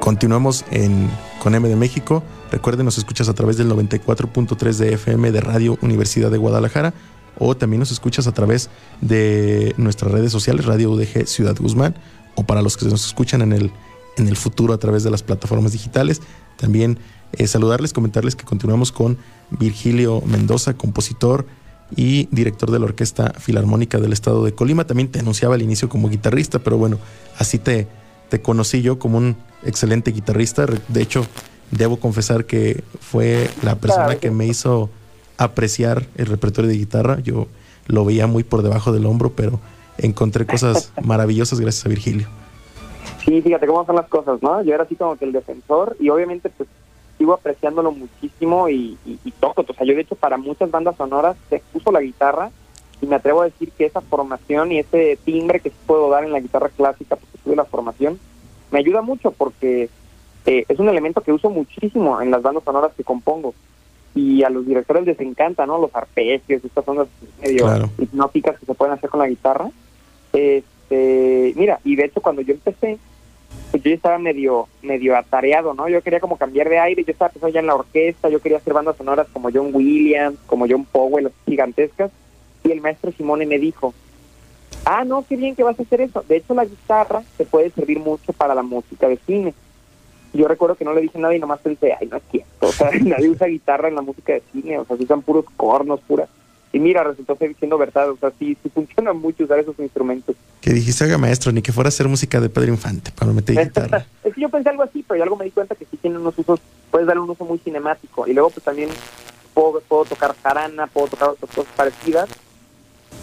[0.00, 2.24] Continuamos en con M de México.
[2.50, 6.92] Recuerden, nos escuchas a través del 94.3 de FM de Radio Universidad de Guadalajara
[7.38, 8.68] o también nos escuchas a través
[9.00, 11.94] de nuestras redes sociales, Radio UDG Ciudad Guzmán,
[12.34, 13.72] o para los que nos escuchan en el
[14.16, 16.20] en el futuro a través de las plataformas digitales.
[16.56, 16.98] También
[17.32, 19.18] eh, saludarles, comentarles que continuamos con
[19.50, 21.46] Virgilio Mendoza, compositor
[21.94, 24.86] y director de la Orquesta Filarmónica del Estado de Colima.
[24.86, 26.98] También te anunciaba al inicio como guitarrista, pero bueno,
[27.38, 27.86] así te,
[28.28, 30.66] te conocí yo como un excelente guitarrista.
[30.88, 31.26] De hecho,
[31.70, 34.90] debo confesar que fue la persona que me hizo
[35.38, 37.20] apreciar el repertorio de guitarra.
[37.20, 37.46] Yo
[37.86, 39.60] lo veía muy por debajo del hombro, pero
[39.98, 42.28] encontré cosas maravillosas gracias a Virgilio.
[43.26, 44.62] Sí, fíjate cómo son las cosas, ¿no?
[44.62, 46.68] Yo era así como que el defensor y obviamente pues
[47.18, 48.96] sigo apreciándolo muchísimo y,
[49.40, 49.64] toco.
[49.68, 51.36] O sea, yo de hecho para muchas bandas sonoras
[51.74, 52.50] uso la guitarra
[53.02, 56.32] y me atrevo a decir que esa formación y ese timbre que puedo dar en
[56.32, 58.18] la guitarra clásica porque tuve la formación
[58.70, 59.88] me ayuda mucho porque
[60.46, 63.54] eh, es un elemento que uso muchísimo en las bandas sonoras que compongo
[64.14, 65.78] y a los directores les encanta, ¿no?
[65.78, 67.08] Los arpegios, estas ondas
[67.40, 69.68] medio hipnóticas que se pueden hacer con la guitarra.
[70.32, 72.98] Este, mira, y de hecho cuando yo empecé,
[73.78, 75.88] pues yo estaba medio medio atareado, ¿no?
[75.88, 78.58] Yo quería como cambiar de aire, yo estaba pensando ya en la orquesta, yo quería
[78.58, 82.10] hacer bandas sonoras como John Williams, como John Powell, gigantescas,
[82.64, 83.94] y el maestro Simone me dijo,
[84.84, 86.24] ah, no, qué bien que vas a hacer eso.
[86.28, 89.54] De hecho, la guitarra se puede servir mucho para la música de cine
[90.36, 92.72] yo recuerdo que no le dije nada y nomás pensé, ay, no es cierto, o
[92.72, 96.00] sea, nadie usa guitarra en la música de cine, o sea, se usan puros cornos,
[96.00, 96.28] puras.
[96.72, 100.36] Y mira, resultó ser diciendo verdad, o sea, sí, sí funciona mucho usar esos instrumentos.
[100.60, 103.56] Que dijiste, oiga, maestro, ni que fuera a hacer música de Pedro Infante para meter
[103.64, 104.06] guitarra.
[104.24, 106.38] es que yo pensé algo así, pero algo me di cuenta que sí tiene unos
[106.38, 108.26] usos, puedes darle un uso muy cinemático.
[108.26, 108.90] Y luego, pues también
[109.54, 112.28] puedo, puedo tocar jarana, puedo tocar otras cosas parecidas,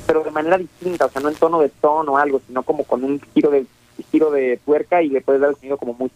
[0.08, 2.86] pero de manera distinta, o sea, no en tono de tono o algo, sino como
[2.86, 3.66] con un giro de
[4.12, 6.10] giro de tuerca y le puedes dar el sonido como muy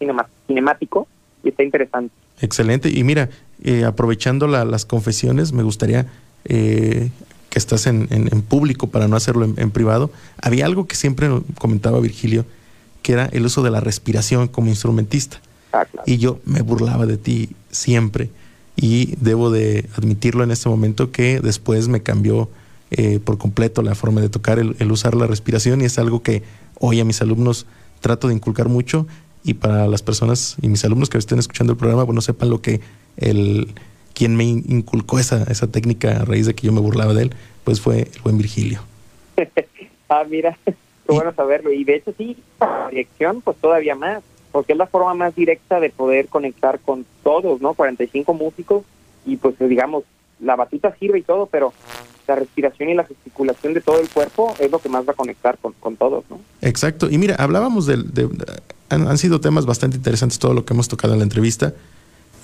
[0.47, 1.07] cinemático
[1.43, 2.13] y está interesante.
[2.41, 2.89] Excelente.
[2.89, 3.29] Y mira,
[3.63, 6.07] eh, aprovechando las confesiones, me gustaría
[6.47, 7.11] eh,
[7.49, 8.07] que estás en,
[8.47, 10.11] público para no hacerlo en, privado.
[10.41, 12.45] Había algo que siempre comentaba Virgilio,
[13.01, 15.41] que era el uso de la respiración como instrumentista.
[15.73, 18.29] Ah, y yo me burlaba de ti siempre.
[18.75, 22.49] Y debo de admitirlo en este momento que después me cambió
[22.91, 26.43] eh, por completo la forma de tocar, el usar la respiración y es algo que
[26.79, 27.65] hoy a mis alumnos
[27.99, 29.07] trato de inculcar mucho
[29.43, 32.61] y para las personas y mis alumnos que estén escuchando el programa, bueno, sepan lo
[32.61, 32.81] que
[33.17, 33.73] el
[34.17, 37.35] quien me inculcó esa, esa técnica a raíz de que yo me burlaba de él,
[37.63, 38.79] pues fue el buen Virgilio.
[40.09, 40.73] ah, mira, qué
[41.05, 41.71] bueno saberlo.
[41.71, 45.79] Y de hecho sí, la dirección pues todavía más, porque es la forma más directa
[45.79, 47.75] de poder conectar con todos, ¿no?
[47.75, 48.83] 45 músicos
[49.23, 50.03] y pues digamos,
[50.39, 51.71] la batuta sirve y todo, pero
[52.27, 55.15] la respiración y la gesticulación de todo el cuerpo es lo que más va a
[55.15, 56.39] conectar con, con todos, ¿no?
[56.61, 57.07] Exacto.
[57.07, 58.27] Y mira, hablábamos del, de,
[58.89, 61.73] han, sido temas bastante interesantes todo lo que hemos tocado en la entrevista.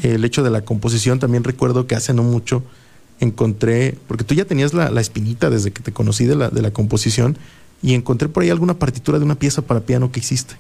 [0.02, 2.64] El hecho de la composición, también recuerdo que hace no mucho
[3.20, 6.72] encontré, porque tú ya tenías la, espinita desde que te conocí de la, de la
[6.72, 7.38] composición,
[7.82, 10.56] y encontré por ahí alguna partitura de una pieza para piano que hiciste.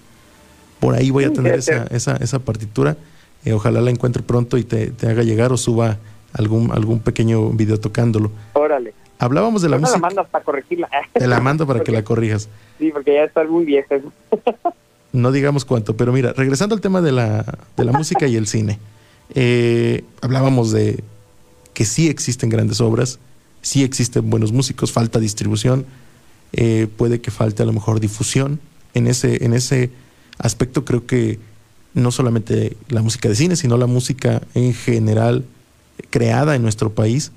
[0.79, 2.97] Por ahí voy a tener esa, esa, esa partitura.
[3.45, 5.97] Eh, ojalá la encuentre pronto y te, te haga llegar o suba
[6.33, 8.31] algún, algún pequeño video tocándolo.
[8.53, 8.93] Órale.
[9.19, 9.97] Hablábamos de la música.
[9.97, 10.89] la mandas para corregirla.
[11.13, 12.49] Te la mando para que la corrijas.
[12.77, 13.95] Sí, porque ya está muy vieja.
[15.13, 17.45] no digamos cuánto, pero mira, regresando al tema de la,
[17.77, 18.79] de la música y el cine.
[19.35, 21.03] Eh, hablábamos de
[21.73, 23.19] que sí existen grandes obras,
[23.61, 25.85] sí existen buenos músicos, falta distribución,
[26.53, 28.59] eh, puede que falte a lo mejor difusión.
[28.93, 29.91] En ese, en ese
[30.37, 31.39] aspecto creo que
[31.93, 35.45] no solamente la música de cine, sino la música en general
[36.09, 37.31] creada en nuestro país,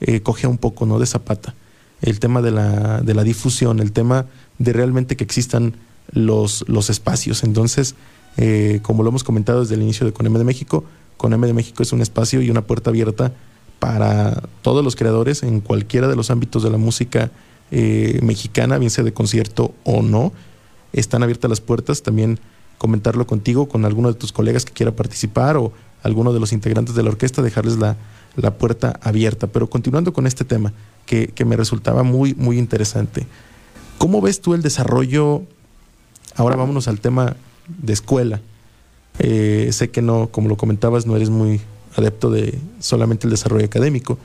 [0.00, 0.98] eh, coge un poco ¿no?
[0.98, 1.54] de zapata.
[2.02, 4.26] El tema de la, de la difusión, el tema
[4.58, 5.74] de realmente que existan
[6.12, 7.44] los, los espacios.
[7.44, 7.94] Entonces,
[8.36, 10.84] eh, como lo hemos comentado desde el inicio de Con de México,
[11.20, 13.34] Con de México es un espacio y una puerta abierta
[13.78, 17.30] para todos los creadores en cualquiera de los ámbitos de la música
[17.70, 20.32] eh, mexicana, bien sea de concierto o no.
[20.94, 22.02] Están abiertas las puertas.
[22.02, 22.40] También
[22.78, 26.94] comentarlo contigo, con alguno de tus colegas que quiera participar o alguno de los integrantes
[26.94, 27.98] de la orquesta, dejarles la,
[28.36, 29.46] la puerta abierta.
[29.46, 30.72] Pero continuando con este tema,
[31.04, 33.26] que, que, me resultaba muy, muy interesante.
[33.98, 35.42] ¿Cómo ves tú el desarrollo?
[36.34, 37.36] Ahora vámonos al tema
[37.68, 38.40] de escuela.
[39.22, 41.60] Eh, sé que no, como lo comentabas, no eres muy
[41.94, 44.18] adepto de solamente el desarrollo académico,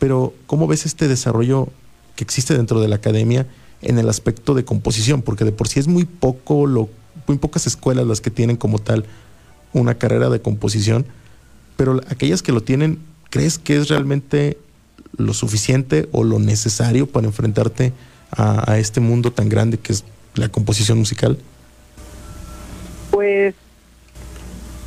[0.00, 1.68] pero ¿cómo ves este desarrollo
[2.16, 3.46] que existe dentro de la academia
[3.82, 5.22] en el aspecto de composición?
[5.22, 6.88] Porque de por sí es muy poco, lo,
[7.28, 9.06] muy pocas escuelas las que tienen como tal
[9.72, 11.06] una carrera de composición,
[11.76, 12.98] pero aquellas que lo tienen,
[13.30, 14.58] ¿crees que es realmente
[15.16, 17.92] lo suficiente o lo necesario para enfrentarte
[18.32, 21.38] a, este mundo tan grande que es la composición musical?
[23.10, 23.54] Pues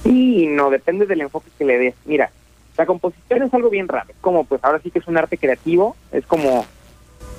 [0.05, 1.95] sí, no, depende del enfoque que le des.
[2.05, 2.31] Mira,
[2.77, 5.97] la composición es algo bien raro, como pues ahora sí que es un arte creativo,
[6.11, 6.65] es como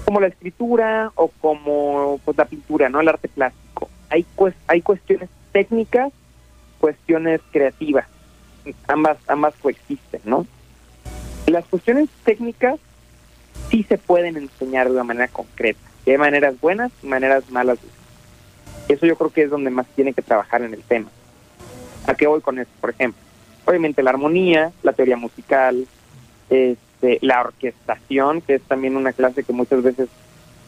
[0.04, 3.00] como la escritura o como pues la pintura, ¿no?
[3.00, 3.88] El arte plástico.
[4.10, 4.26] Hay
[4.68, 6.12] hay cuestiones técnicas
[6.78, 8.06] cuestiones creativas.
[8.88, 10.46] Ambas, ambas coexisten, ¿no?
[11.46, 12.78] Las cuestiones técnicas
[13.70, 15.80] sí se pueden enseñar de una manera concreta.
[16.06, 17.78] hay maneras buenas y maneras malas.
[18.88, 21.08] Eso yo creo que es donde más tiene que trabajar en el tema.
[22.06, 22.72] ¿A qué voy con esto?
[22.80, 23.20] Por ejemplo,
[23.64, 25.86] obviamente la armonía, la teoría musical,
[26.50, 30.08] este, la orquestación, que es también una clase que muchas veces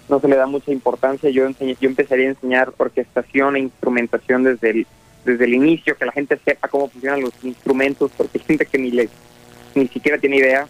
[0.09, 1.31] no se le da mucha importancia.
[1.31, 4.87] Yo, yo empezaría a enseñar orquestación e instrumentación desde el
[5.25, 8.91] desde el inicio, que la gente sepa cómo funcionan los instrumentos, porque hay que ni,
[8.91, 9.09] le,
[9.75, 10.67] ni siquiera tiene idea.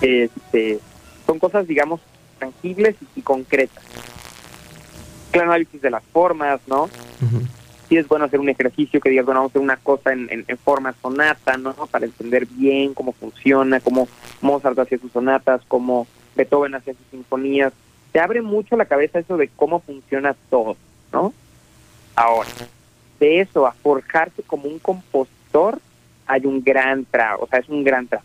[0.00, 0.78] Este,
[1.26, 2.00] son cosas, digamos,
[2.38, 3.84] tangibles y, concretas.
[5.32, 6.88] El análisis de las formas, ¿no?
[7.88, 10.44] Si es bueno hacer un ejercicio que digas, bueno, vamos a hacer una cosa en,
[10.62, 11.72] forma sonata, ¿no?
[11.90, 14.08] Para entender bien cómo funciona, cómo
[14.42, 17.72] Mozart hacía sus sonatas, cómo Beethoven hacía sus sinfonías.
[18.12, 20.76] Te abre mucho la cabeza eso de cómo funciona todo,
[21.12, 21.32] ¿no?
[22.14, 22.50] Ahora,
[23.20, 25.80] de eso a forjarse como un compositor,
[26.26, 28.24] hay un gran trago, o sea, es un gran trago.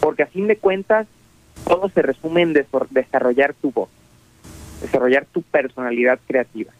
[0.00, 1.06] Porque a fin de cuentas,
[1.66, 2.52] todo se resume en
[2.90, 3.88] desarrollar tu voz,
[4.80, 6.72] desarrollar tu personalidad creativa.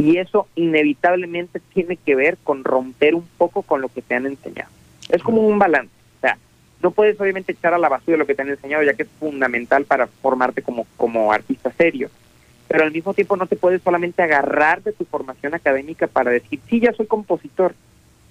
[0.00, 4.24] Y eso inevitablemente tiene que ver con romper un poco con lo que te han
[4.24, 4.70] enseñado.
[5.10, 5.92] Es como un balance.
[6.16, 6.38] O sea,
[6.82, 9.08] no puedes obviamente echar a la basura lo que te han enseñado, ya que es
[9.18, 12.08] fundamental para formarte como, como artista serio.
[12.66, 16.60] Pero al mismo tiempo no te puedes solamente agarrar de tu formación académica para decir,
[16.68, 17.74] sí, ya soy compositor,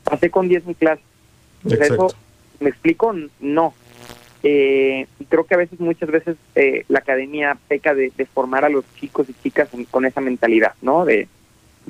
[0.03, 1.03] pasé con 10 mi clase.
[1.69, 2.07] eso,
[2.59, 3.13] ¿me explico?
[3.39, 3.75] No.
[4.41, 8.85] Eh, creo que a veces, muchas veces, eh, la academia peca de, formar a los
[8.95, 11.05] chicos y chicas con esa mentalidad, ¿no?
[11.05, 11.27] De,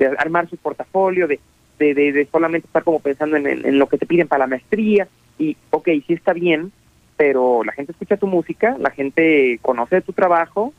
[0.00, 1.38] de armar su portafolio, de,
[1.78, 5.06] de, de, solamente estar como pensando en, en, lo que te piden para la maestría.
[5.38, 6.72] Y, ok, sí está bien,
[7.16, 10.72] pero la gente escucha tu música, la gente conoce tu trabajo,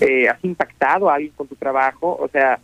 [0.00, 2.58] eh, has impactado a alguien con tu trabajo, o sea,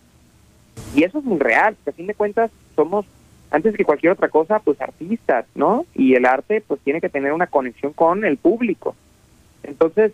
[0.96, 3.06] y eso es muy real, porque a fin de cuentas somos,
[3.52, 5.86] antes que cualquier otra cosa, pues artistas, ¿no?
[5.94, 8.96] Y el arte pues tiene que tener una conexión con el público.
[9.62, 10.12] Entonces,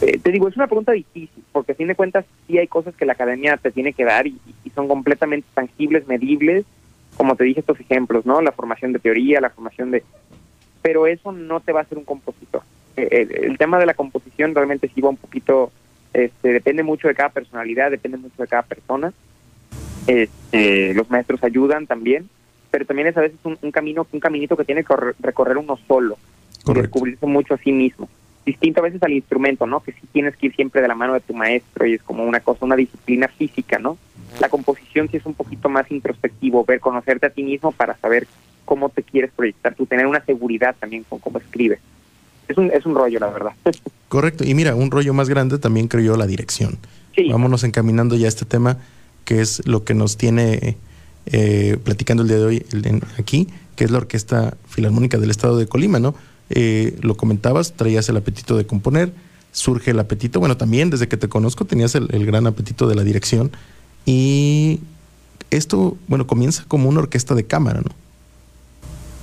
[0.00, 2.94] eh, te digo, es una pregunta difícil, porque a fin de cuentas sí hay cosas
[2.94, 4.38] que la academia te tiene que dar y,
[4.74, 6.64] son completamente tangibles, medibles,
[7.16, 8.40] como te dije estos ejemplos, ¿no?
[8.40, 10.04] La formación de teoría, la formación de...
[10.80, 12.62] Pero eso no te va a hacer un compositor.
[12.96, 15.72] Eh, el, tema de la composición realmente sí va un poquito,
[16.14, 19.12] este, depende mucho de cada personalidad, depende mucho de cada persona.
[20.06, 22.30] Este, los maestros ayudan también,
[22.70, 26.16] pero también es a veces un, camino, un caminito que tiene que recorrer uno solo,
[26.72, 28.08] descubrirse mucho a sí mismo
[28.44, 29.80] distinto a veces al instrumento, ¿no?
[29.80, 32.24] Que sí tienes que ir siempre de la mano de tu maestro y es como
[32.24, 33.98] una cosa, una disciplina física, ¿no?
[34.40, 38.26] La composición sí es un poquito más introspectivo, ver, conocerte a ti mismo para saber
[38.64, 41.80] cómo te quieres proyectar, tú tener una seguridad también con cómo escribes.
[42.48, 43.52] Es un, es un rollo, la verdad.
[44.08, 44.44] Correcto.
[44.44, 46.78] Y mira, un rollo más grande también creo yo la dirección.
[47.14, 47.28] Sí.
[47.30, 48.78] Vámonos encaminando ya a este tema,
[49.24, 50.76] que es lo que nos tiene
[51.26, 52.66] eh, platicando el día de hoy
[53.18, 56.14] aquí, que es la Orquesta Filarmónica del Estado de Colima, ¿no?
[56.50, 59.12] Eh, lo comentabas, traías el apetito de componer,
[59.52, 63.04] surge el apetito, bueno, también desde que te conozco tenías el, gran apetito de la
[63.04, 63.52] dirección
[64.04, 64.80] y
[65.50, 67.90] esto, bueno, comienza como una orquesta de cámara, ¿no?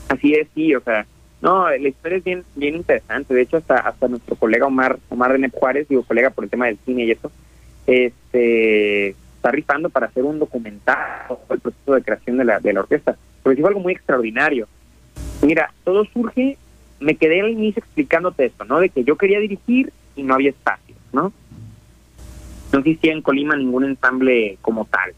[0.08, 1.06] Así es, sí, o sea,
[1.42, 5.32] no, la historia es bien, bien interesante, de hecho hasta, hasta nuestro colega Omar, Omar
[5.32, 7.30] René Juárez, digo colega por el tema del cine y eso,
[7.88, 12.80] este está rifando para hacer un documental el proceso de creación de la, de la
[12.80, 14.68] orquesta, porque fue algo muy extraordinario.
[15.42, 16.58] Mira, todo surge
[17.00, 18.80] me quedé al inicio explicándote esto, ¿no?
[18.80, 21.32] De que yo quería dirigir y no había espacio, ¿no?
[22.72, 25.14] No existía en Colima ningún ensamble como tal.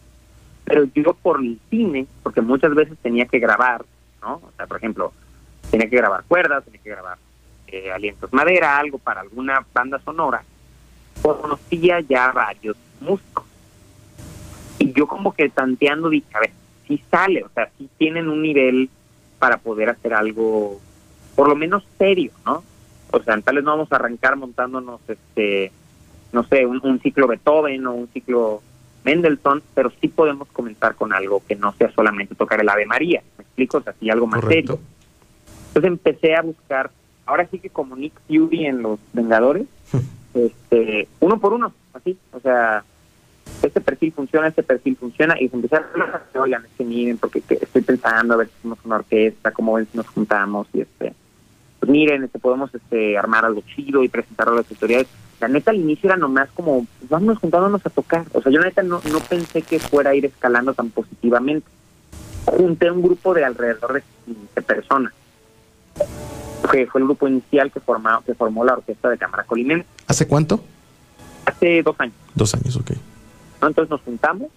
[0.65, 3.85] Pero yo por el cine, porque muchas veces tenía que grabar,
[4.21, 4.35] ¿no?
[4.35, 5.13] O sea, por ejemplo,
[5.71, 7.17] tenía que grabar cuerdas, tenía que grabar
[7.67, 10.43] eh, alientos madera, algo para alguna banda sonora,
[11.21, 13.45] conocía ya varios músicos.
[14.77, 16.51] Y yo como que tanteando dije, a ver,
[16.87, 18.89] si sale, o sea, si tienen un nivel
[19.37, 20.79] para poder hacer algo
[21.39, 22.65] por lo menos serio, ¿no?
[23.11, 25.71] O sea, tal vez no vamos a arrancar montándonos, este,
[26.33, 28.61] no sé, un, ciclo Beethoven o un ciclo
[29.05, 33.23] Mendelssohn, pero sí podemos comenzar con algo que no sea solamente tocar el Ave María,
[33.37, 33.77] ¿me explico?
[33.77, 34.81] O sea, sí algo más serio.
[35.67, 36.91] Entonces empecé a buscar,
[37.25, 39.65] ahora sí que como Nick Fury en Los Vengadores,
[40.33, 42.83] este, uno por uno, así, o sea,
[43.63, 47.81] este perfil funciona, este perfil funciona, y empecé a oigan, es que miren, porque estoy
[47.81, 51.13] pensando a ver si hacemos una orquesta, cómo ven si nos juntamos, y este,
[51.79, 55.07] pues miren, este, podemos este, armar algo chido y presentarlo a las autoridades.
[55.39, 58.25] La neta al inicio era nomás como, pues vamos juntándonos a tocar.
[58.33, 61.67] O sea, yo neta no, no pensé que fuera a ir escalando tan positivamente.
[62.45, 65.13] Junté un grupo de alrededor de 15 personas.
[66.69, 69.87] Que fue el grupo inicial que, formó que formó la orquesta de Cámara Colimense.
[70.07, 70.61] ¿Hace cuánto?
[71.45, 72.15] Hace dos años.
[72.35, 72.91] Dos años, ok.
[73.61, 74.49] Entonces nos juntamos.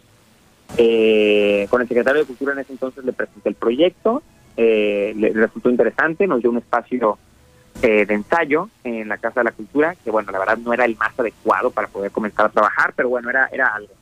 [0.78, 4.22] Eh, con el secretario de Cultura en ese entonces le presenté el proyecto
[4.57, 7.18] eh, le resultó interesante, nos dio un espacio
[7.80, 10.84] eh, de ensayo en la Casa de la Cultura, que bueno, la verdad no era
[10.84, 13.92] el más adecuado para poder comenzar a trabajar, pero bueno, era, era algo.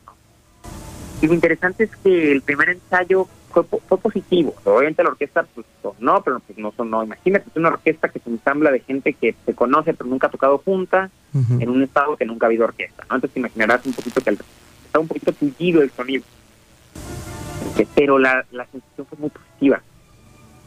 [1.21, 4.55] Y lo interesante es que el primer ensayo fue, fue positivo.
[4.65, 5.65] Obviamente la orquesta, pues
[5.99, 7.03] no, pero pues, no sonó.
[7.03, 10.31] Imagínate, es una orquesta que se ensambla de gente que se conoce pero nunca ha
[10.31, 13.05] tocado junta en un estado que nunca ha habido orquesta.
[13.09, 13.15] ¿no?
[13.15, 16.23] Entonces te imaginarás un poquito que está un poquito tullido el sonido.
[17.69, 19.81] Este, pero la, la sensación fue muy positiva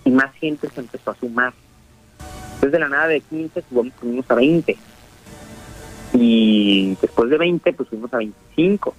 [0.04, 1.52] y más gente se empezó a sumar.
[2.54, 4.76] Entonces de la nada de 15 subimos a 20
[6.14, 8.94] y después de 20 pues subimos a 25.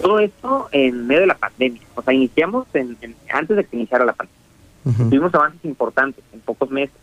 [0.00, 1.82] Todo esto en medio de la pandemia.
[1.94, 2.96] O sea, iniciamos en,
[3.30, 4.38] antes de que iniciara la pandemia.
[4.96, 6.96] Tuvimos avances importantes en pocos meses,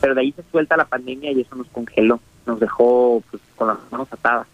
[0.00, 3.68] pero de ahí se suelta la pandemia y eso nos congeló, nos dejó pues, con
[3.68, 4.46] las manos atadas.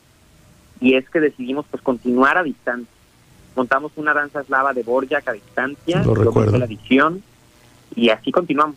[0.81, 2.98] Y es que decidimos pues continuar a distancia
[3.59, 6.57] montamos una danza eslava de Borjak a distancia, Lo recuerdo.
[6.57, 7.25] la edición
[7.97, 8.77] y así continuamos.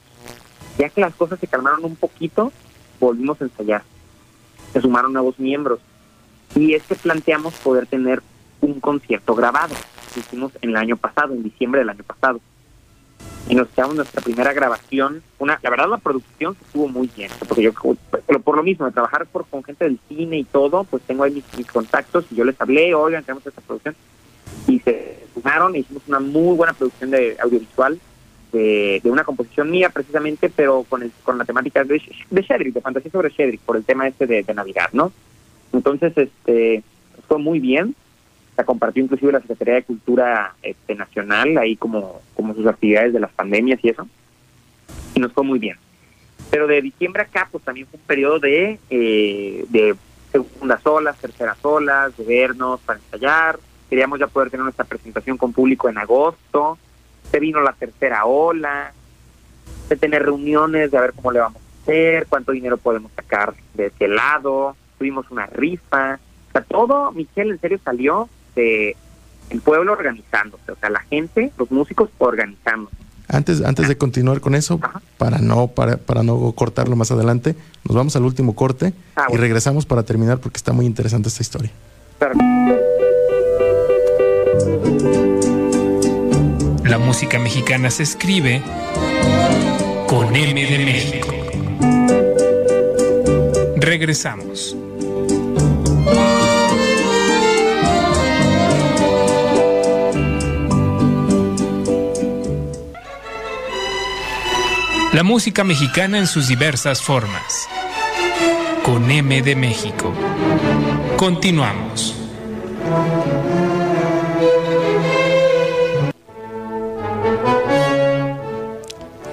[0.79, 2.51] Ya que las cosas se calmaron un poquito,
[2.99, 3.83] volvimos a ensayar.
[4.73, 5.79] Se sumaron nuevos miembros
[6.55, 8.23] y es que planteamos poder tener
[8.61, 9.75] un concierto grabado.
[10.15, 12.39] Lo hicimos en el año pasado, en diciembre del año pasado.
[13.47, 15.21] Y nos echamos nuestra primera grabación.
[15.37, 19.27] Una, la verdad, la producción estuvo muy bien, porque yo, por lo mismo, de trabajar
[19.27, 22.45] por, con gente del cine y todo, pues tengo ahí mis, mis contactos y yo
[22.45, 23.95] les hablé, oigan, tenemos esta producción
[24.67, 27.99] y se sumaron hicimos una muy buena producción de audiovisual
[28.51, 32.73] de, de, una composición mía precisamente, pero con el, con la temática de, de Shedrick,
[32.73, 35.11] de fantasía sobre Shedrick, por el tema este de, de Navidad, ¿no?
[35.73, 36.83] Entonces, este,
[37.27, 37.95] fue muy bien.
[38.57, 43.21] La compartió inclusive la Secretaría de Cultura este, Nacional, ahí como, como sus actividades de
[43.21, 44.07] las pandemias y eso.
[45.15, 45.77] Y nos fue muy bien.
[46.49, 49.95] Pero de diciembre acá, pues también fue un periodo de, eh, de
[50.31, 53.59] segundas olas, terceras olas, de vernos para ensayar,
[53.91, 56.77] queríamos ya poder tener nuestra presentación con público en agosto,
[57.29, 58.93] se vino la tercera ola,
[59.89, 63.87] de tener reuniones, de ver cómo le vamos a hacer, cuánto dinero podemos sacar de
[63.87, 68.95] este lado, tuvimos una rifa, o sea, todo, Michelle, en serio salió de
[69.49, 72.89] el pueblo organizándose, o sea, la gente, los músicos organizando.
[73.27, 74.79] Antes, antes de continuar con eso,
[75.17, 79.35] para no, para, para no cortarlo más adelante, nos vamos al último corte ah, y
[79.35, 81.71] regresamos para terminar porque está muy interesante esta historia.
[86.83, 88.61] La música mexicana se escribe
[90.07, 91.33] con M de México.
[93.77, 94.75] Regresamos.
[105.13, 107.67] La música mexicana en sus diversas formas.
[108.83, 110.13] Con M de México.
[111.17, 112.15] Continuamos.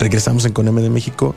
[0.08, 1.34] Regresamos en Coneme de México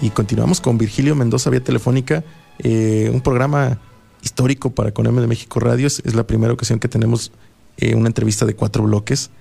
[0.00, 2.22] y continuamos con Virgilio Mendoza vía telefónica,
[2.60, 3.80] eh, un programa
[4.22, 5.88] histórico para Coneme de México Radio.
[5.88, 7.32] Es, la primera ocasión que tenemos
[7.78, 9.32] eh, una entrevista de cuatro bloques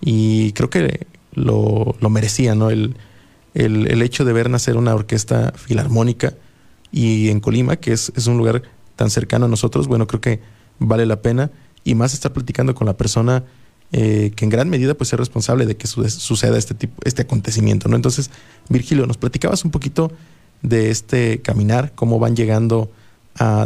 [0.00, 2.70] y creo que lo, merecía, ¿no?
[2.70, 2.96] El,
[3.52, 6.32] el, hecho de ver nacer una orquesta filarmónica
[6.90, 8.62] y en Colima, que es, es un lugar
[8.96, 10.40] tan cercano a nosotros, bueno, creo que
[10.78, 11.50] vale la pena
[11.84, 13.44] y más estar platicando con la persona
[13.92, 17.88] eh, que en gran medida pues es responsable de que suceda este tipo, este acontecimiento,
[17.88, 17.96] ¿no?
[17.96, 18.30] Entonces,
[18.68, 20.12] Virgilio, nos platicabas un poquito
[20.62, 22.90] de este caminar, cómo van llegando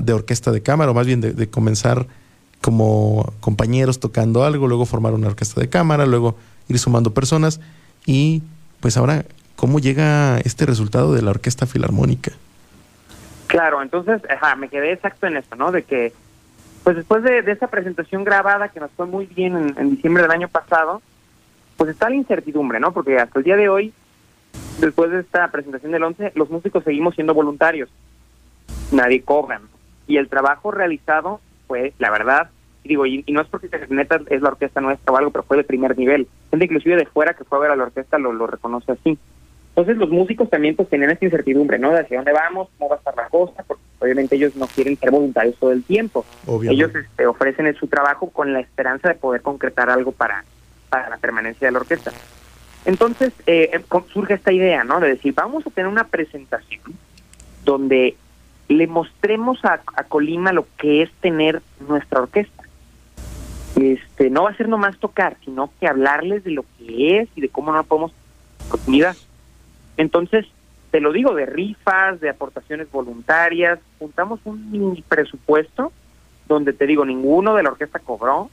[0.02, 2.06] de orquesta de cámara, o más bien de, comenzar
[2.60, 6.36] como compañeros tocando algo, luego formar una orquesta de cámara, luego
[6.68, 7.60] ir sumando personas
[8.06, 8.42] y
[8.80, 9.24] pues ahora,
[9.56, 12.32] ¿cómo llega este resultado de la orquesta filarmónica?
[13.48, 15.72] Claro, entonces, ajá, me quedé exacto en eso, ¿no?
[15.72, 16.12] De que
[16.84, 20.48] pues después de, esa presentación grabada que nos fue muy bien en, diciembre del año
[20.48, 21.00] pasado,
[21.78, 22.92] pues está la incertidumbre, ¿no?
[22.92, 23.94] Porque hasta el día de hoy,
[24.80, 27.88] después de esta presentación del 11, los músicos seguimos siendo voluntarios.
[28.92, 29.62] Nadie cobra.
[30.06, 32.50] Y el trabajo realizado fue, la verdad,
[32.84, 35.64] digo, y, no es porque neta es la orquesta nuestra o algo, pero fue de
[35.64, 36.28] primer nivel.
[36.50, 39.18] Gente inclusive de fuera que fue a ver a la orquesta lo, lo reconoce así.
[39.76, 41.90] Entonces los músicos también pues tenían esta incertidumbre, ¿no?
[41.90, 44.96] De hacia dónde vamos, cómo va a estar la cosa, porque obviamente ellos no quieren
[44.96, 46.24] ser voluntarios todo el tiempo.
[46.62, 50.44] Ellos este, ofrecen su trabajo con la esperanza de poder concretar algo para,
[50.90, 52.12] para la permanencia de la orquesta.
[52.84, 55.00] Entonces eh, em, surge esta idea, ¿no?
[55.00, 56.82] De decir, vamos a tener una presentación
[57.64, 58.16] donde
[58.68, 62.62] le mostremos a, a Colima lo que es tener nuestra orquesta.
[63.74, 67.40] Este, no va a ser nomás tocar, sino que hablarles de lo que es y
[67.40, 68.12] de cómo no podemos
[68.68, 69.16] oportunidad.
[69.96, 70.46] Entonces,
[70.90, 75.92] te lo digo, de rifas, de aportaciones voluntarias, juntamos un mini presupuesto
[76.46, 78.50] donde te digo, ninguno de la orquesta cobró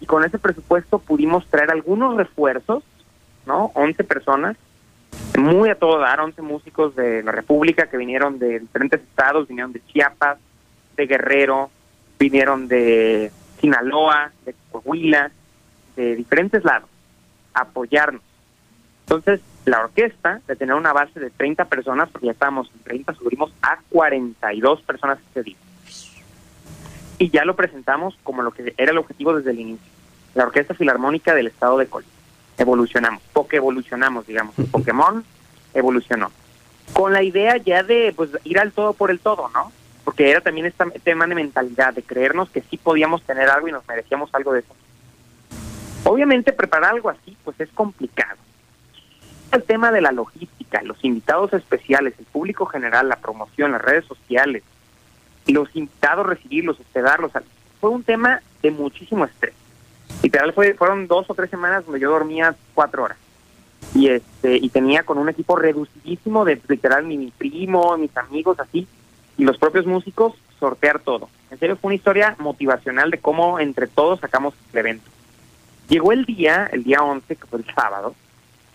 [0.00, 2.82] y con ese presupuesto pudimos traer algunos refuerzos,
[3.46, 3.70] ¿no?
[3.74, 4.56] 11 personas,
[5.38, 9.72] muy a todo dar, 11 músicos de la República que vinieron de diferentes estados, vinieron
[9.72, 10.38] de Chiapas,
[10.96, 11.70] de Guerrero,
[12.18, 15.30] vinieron de Sinaloa, de Coahuila,
[15.96, 16.88] de diferentes lados,
[17.54, 18.22] a apoyarnos.
[19.04, 23.14] Entonces, la orquesta, de tener una base de 30 personas, porque ya estábamos en 30,
[23.14, 25.56] subimos a 42 personas ese día.
[27.18, 29.86] Y ya lo presentamos como lo que era el objetivo desde el inicio.
[30.34, 32.12] la Orquesta Filarmónica del Estado de Colima.
[32.56, 34.58] Evolucionamos, porque evolucionamos, digamos.
[34.58, 35.24] El Pokémon
[35.74, 36.30] evolucionó.
[36.92, 39.72] Con la idea ya de pues ir al todo por el todo, ¿no?
[40.04, 43.72] Porque era también este tema de mentalidad, de creernos que sí podíamos tener algo y
[43.72, 44.74] nos merecíamos algo de eso.
[46.04, 48.38] Obviamente preparar algo así pues es complicado.
[49.52, 54.04] El tema de la logística, los invitados especiales, el público general, la promoción, las redes
[54.04, 54.62] sociales,
[55.46, 57.32] los invitados, recibirlos, hospedarlos,
[57.80, 59.54] fue un tema de muchísimo estrés.
[60.22, 63.18] Literal fue, fueron dos o tres semanas donde yo dormía cuatro horas.
[63.94, 68.86] Y este y tenía con un equipo reducidísimo de literal mi primo, mis amigos, así,
[69.38, 71.28] y los propios músicos, sortear todo.
[71.50, 75.10] En serio fue una historia motivacional de cómo entre todos sacamos el evento.
[75.88, 78.14] Llegó el día, el día 11, que fue el sábado,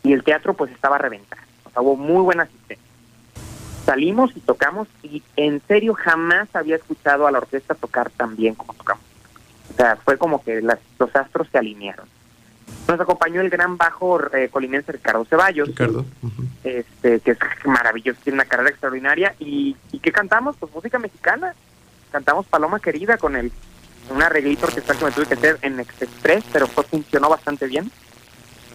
[0.05, 1.39] y el teatro pues estaba a reventar.
[1.65, 2.85] O sea, hubo muy buena asistencia.
[3.85, 8.55] Salimos y tocamos y en serio jamás había escuchado a la orquesta tocar tan bien
[8.55, 9.03] como tocamos.
[9.71, 12.07] O sea, fue como que las, los astros se alinearon.
[12.87, 16.05] Nos acompañó el gran bajo eh, colimense Ricardo Ceballos, Ricardo.
[16.63, 19.35] este, que es maravilloso, tiene una carrera extraordinaria.
[19.39, 20.55] ¿Y, ¿Y qué cantamos?
[20.59, 21.55] Pues música mexicana.
[22.11, 23.51] Cantamos Paloma Querida con el
[24.09, 27.91] un arreglito orquestal que me tuve que hacer en Express, pero fue, funcionó bastante bien.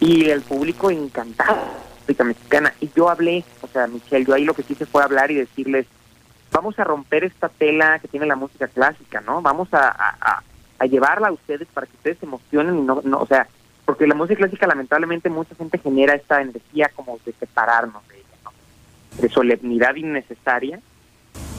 [0.00, 1.58] Y el público encantado,
[2.00, 2.74] música mexicana.
[2.80, 5.86] Y yo hablé, o sea, Michelle, yo ahí lo que quise fue hablar y decirles,
[6.50, 9.42] vamos a romper esta tela que tiene la música clásica, ¿no?
[9.42, 10.42] Vamos a,
[10.88, 13.46] llevarla a ustedes para que ustedes se emocionen y no, no, o sea,
[13.84, 18.36] porque la música clásica lamentablemente mucha gente genera esta energía como de separarnos de ella,
[18.44, 18.52] ¿no?
[19.20, 20.80] De solemnidad innecesaria.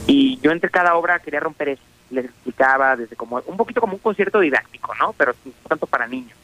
[0.08, 1.82] Y yo entre cada obra quería romper eso.
[2.10, 5.12] Les explicaba desde como un poquito como un concierto didáctico, ¿no?
[5.12, 5.34] Pero
[5.68, 6.36] tanto para niños.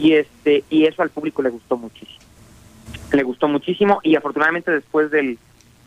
[0.00, 2.20] Y este y eso al público le gustó muchísimo.
[3.12, 5.38] Le gustó muchísimo y afortunadamente después del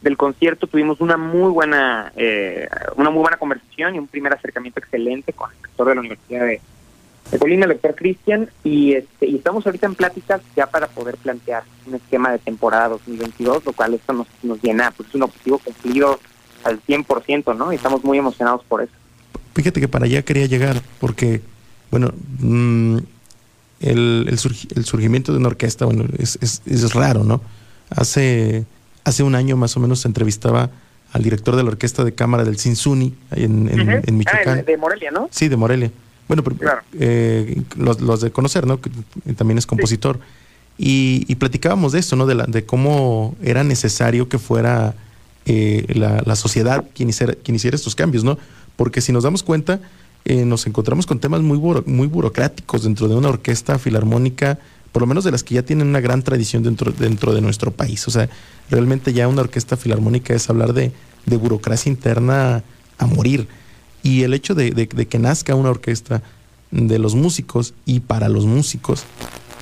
[0.01, 4.79] del concierto tuvimos una muy buena eh, una muy buena conversación y un primer acercamiento
[4.79, 6.61] excelente con el rector de la Universidad de,
[7.31, 11.15] de Colima, el doctor Cristian, y, este, y estamos ahorita en pláticas ya para poder
[11.17, 15.23] plantear un esquema de temporada 2022, lo cual esto nos, nos llena, pues es un
[15.23, 16.19] objetivo cumplido
[16.63, 17.71] al 100%, ¿no?
[17.71, 18.93] Y estamos muy emocionados por eso.
[19.55, 21.41] Fíjate que para allá quería llegar, porque,
[21.91, 22.97] bueno, mmm,
[23.83, 24.39] el, el,
[24.75, 27.41] el, surgimiento de una orquesta, bueno, es, es, es raro, ¿no?
[27.89, 28.65] Hace
[29.03, 30.69] hace un año más o menos se entrevistaba
[31.11, 34.03] al director de la orquesta de cámara del Cinsuni en, en, uh -huh.
[34.07, 34.59] en Michoacán.
[34.59, 35.27] Ah, de Morelia, ¿no?
[35.31, 35.91] Sí, de Morelia.
[36.27, 36.81] Bueno, pero, claro.
[36.99, 38.81] eh, los, los, de conocer, ¿no?
[38.81, 38.89] Que
[39.35, 40.19] también es compositor.
[40.77, 41.25] Sí.
[41.25, 42.25] Y, y, platicábamos de eso, ¿no?
[42.25, 44.95] De, la, de cómo era necesario que fuera
[45.45, 48.39] eh, la, la, sociedad quien hiciera, quien hiciera estos cambios, ¿no?
[48.75, 49.81] Porque si nos damos cuenta,
[50.25, 54.59] eh, nos encontramos con temas muy, buro, muy burocráticos dentro de una orquesta filarmónica
[54.93, 57.71] por lo menos de las que ya tienen una gran tradición dentro, dentro de nuestro
[57.71, 58.07] país.
[58.07, 58.29] O sea,
[58.69, 60.93] realmente ya una orquesta filarmónica es hablar de,
[61.25, 62.63] de burocracia interna
[62.99, 63.47] a morir.
[64.03, 66.21] Y el hecho de, de, que nazca una orquesta
[66.69, 69.03] de los músicos y para los músicos,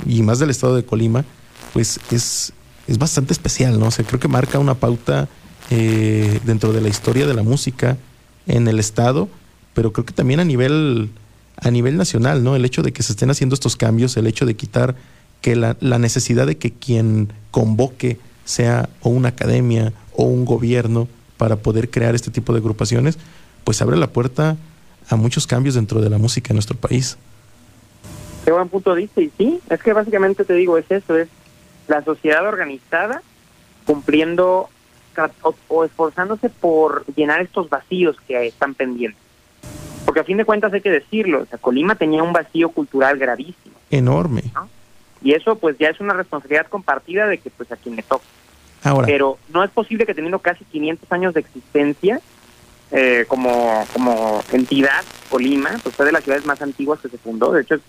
[0.05, 1.23] y más del estado de Colima,
[1.71, 2.51] pues es,
[2.87, 3.87] es bastante especial, ¿no?
[3.87, 5.29] O sea, creo que marca una pauta
[5.69, 7.97] eh, dentro de la historia de la música
[8.47, 9.29] en el estado,
[9.73, 11.09] pero creo que también a nivel,
[11.57, 12.55] a nivel nacional, ¿no?
[12.55, 14.95] El hecho de que se estén haciendo estos cambios, el hecho de quitar
[15.41, 21.07] que la, la, necesidad de que quien convoque sea o una academia o un gobierno
[21.37, 23.17] para poder crear este tipo de agrupaciones,
[23.63, 24.57] pues abre la puerta
[25.09, 27.17] a muchos cambios dentro de la música en nuestro país.
[28.45, 31.29] Qué buen punto dice, y sí, es que básicamente te digo, es eso, es
[31.87, 33.21] la sociedad organizada
[33.85, 34.69] cumpliendo
[35.43, 39.21] o, o esforzándose por llenar estos vacíos que están pendientes.
[40.11, 43.17] Porque a fin de cuentas hay que decirlo, o sea, Colima tenía un vacío cultural
[43.17, 43.77] gravísimo.
[43.89, 44.43] Enorme.
[44.53, 44.67] ¿no?
[45.23, 48.25] y eso pues ya es una responsabilidad compartida de que pues a quien le toca.
[48.83, 49.05] Ahora.
[49.05, 52.19] Pero no es posible que teniendo casi 500 años de existencia
[52.91, 57.53] eh, como, como entidad, Colima, pues fue de las ciudades más antiguas que se fundó,
[57.53, 57.81] de hecho es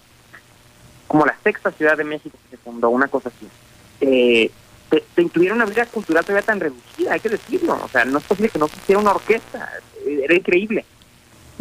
[1.08, 3.48] como la sexta ciudad de México que se fundó, una cosa así.
[4.00, 4.50] Eh,
[4.90, 8.18] te, te incluyeron una vida cultural todavía tan reducida, hay que decirlo, o sea, no
[8.18, 9.70] es posible que no quisiera una orquesta,
[10.06, 10.84] era increíble.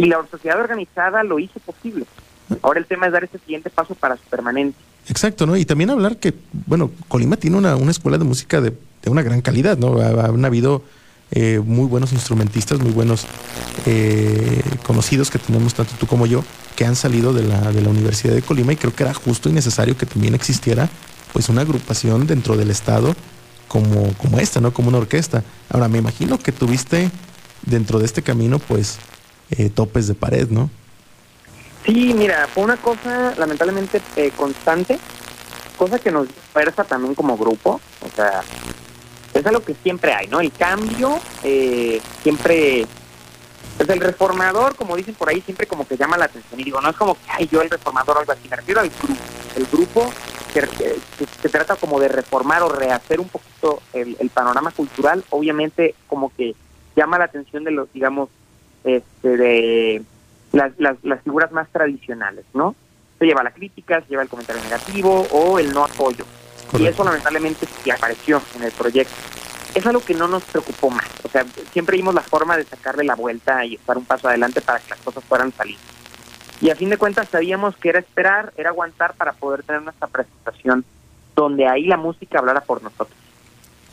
[0.01, 2.05] Y la sociedad organizada lo hizo posible.
[2.61, 4.81] Ahora el tema es dar ese siguiente paso para su permanencia.
[5.07, 5.55] Exacto, ¿no?
[5.55, 6.33] Y también hablar que,
[6.65, 8.71] bueno, Colima tiene una, una escuela de música de,
[9.03, 9.99] de, una gran calidad, ¿no?
[9.99, 10.83] Han habido
[11.31, 13.25] eh, muy buenos instrumentistas, muy buenos
[13.85, 16.43] eh, conocidos que tenemos, tanto tú como yo,
[16.75, 19.49] que han salido de la, de la Universidad de Colima y creo que era justo
[19.49, 20.89] y necesario que también existiera
[21.33, 23.15] pues una agrupación dentro del Estado
[23.67, 24.73] como, como esta, ¿no?
[24.73, 25.43] Como una orquesta.
[25.69, 27.09] Ahora, me imagino que tuviste
[27.65, 28.97] dentro de este camino pues
[29.51, 30.69] eh, topes de pared, ¿no?
[31.85, 34.99] Sí, mira, fue una cosa lamentablemente eh, constante,
[35.77, 38.43] cosa que nos dispersa también como grupo, o sea,
[39.33, 40.41] es algo que siempre hay, ¿no?
[40.41, 46.17] El cambio eh, siempre es el reformador, como dicen por ahí, siempre como que llama
[46.17, 46.59] la atención.
[46.59, 48.47] Y digo, no es como que, ay, yo el reformador o algo así.
[48.49, 49.21] Me refiero al grupo.
[49.55, 50.13] El grupo
[50.53, 50.67] que,
[51.41, 56.55] se trata como de reformar o rehacer un poquito el, panorama cultural, obviamente como que
[56.95, 58.29] llama la atención de los, digamos,
[58.84, 60.03] este, de
[60.51, 62.75] las, las, figuras más tradicionales, ¿no?
[63.19, 66.25] Se lleva la crítica, se lleva el comentario negativo o el no apoyo.
[66.77, 69.13] Y eso lamentablemente sí apareció en el proyecto.
[69.75, 71.07] Es algo que no nos preocupó más.
[71.23, 74.61] O sea, siempre vimos la forma de sacarle la vuelta y estar un paso adelante
[74.61, 75.77] para que las cosas fueran salir.
[76.61, 80.07] Y a fin de cuentas sabíamos que era esperar, era aguantar para poder tener nuestra
[80.07, 80.86] presentación
[81.36, 83.17] donde ahí la música hablara por nosotros.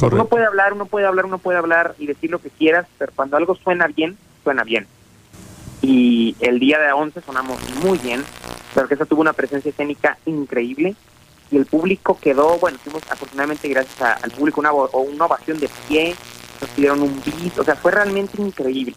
[0.01, 3.13] Uno puede hablar, uno puede hablar, uno puede hablar y decir lo que quieras, pero
[3.17, 4.17] cuando algo suena bien,
[4.49, 4.87] suena bien.
[5.83, 8.25] Y el día de 11 sonamos muy bien,
[8.89, 10.95] que eso tuvo una presencia escénica increíble
[11.51, 16.15] y el público quedó, bueno, tuvimos afortunadamente gracias al público una, una ovación de pie,
[16.63, 18.95] nos pidieron un beat, o sea, fue realmente increíble.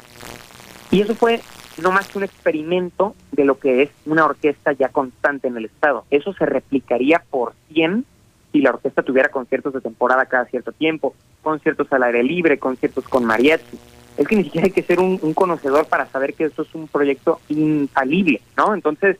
[0.90, 1.42] Y eso fue
[1.82, 5.66] no más que un experimento de lo que es una orquesta ya constante en el
[5.66, 6.06] Estado.
[6.12, 8.06] Eso se replicaría por 100
[8.54, 13.06] si la orquesta tuviera conciertos de temporada cada cierto tiempo, conciertos al aire libre, conciertos
[13.10, 13.78] con mariachi.
[14.18, 16.88] Es que ni siquiera hay que ser un, conocedor para saber que esto es un
[16.88, 18.74] proyecto infalible, ¿no?
[18.74, 19.18] Entonces,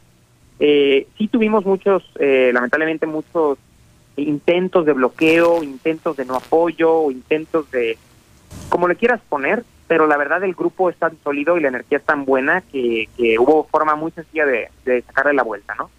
[0.60, 3.58] eh, sí tuvimos muchos, eh, lamentablemente muchos
[4.18, 7.98] intentos de bloqueo, intentos de no apoyo, intentos de,
[8.70, 11.98] como le quieras poner, pero la verdad el grupo es tan sólido y la energía
[11.98, 13.08] es tan buena que,
[13.40, 15.90] hubo forma muy sencilla de, sacarle la vuelta, ¿no?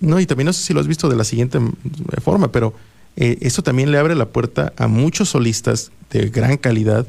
[0.00, 1.58] No, y también no sé si lo has visto de la siguiente
[2.22, 2.74] forma, pero
[3.16, 7.06] eh, eso también le abre la puerta a muchos solistas de gran calidad.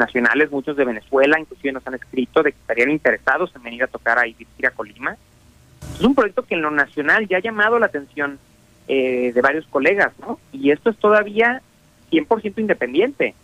[0.00, 3.86] Nacionales, muchos de Venezuela, inclusive nos han escrito de que estarían interesados en venir a
[3.86, 4.34] tocar ahí
[4.66, 5.16] a Colima.
[5.94, 8.38] Es un proyecto que en lo nacional ya ha llamado la atención
[8.88, 10.40] eh, de varios colegas, ¿no?
[10.52, 11.62] Y esto es todavía
[12.10, 13.34] 100% independiente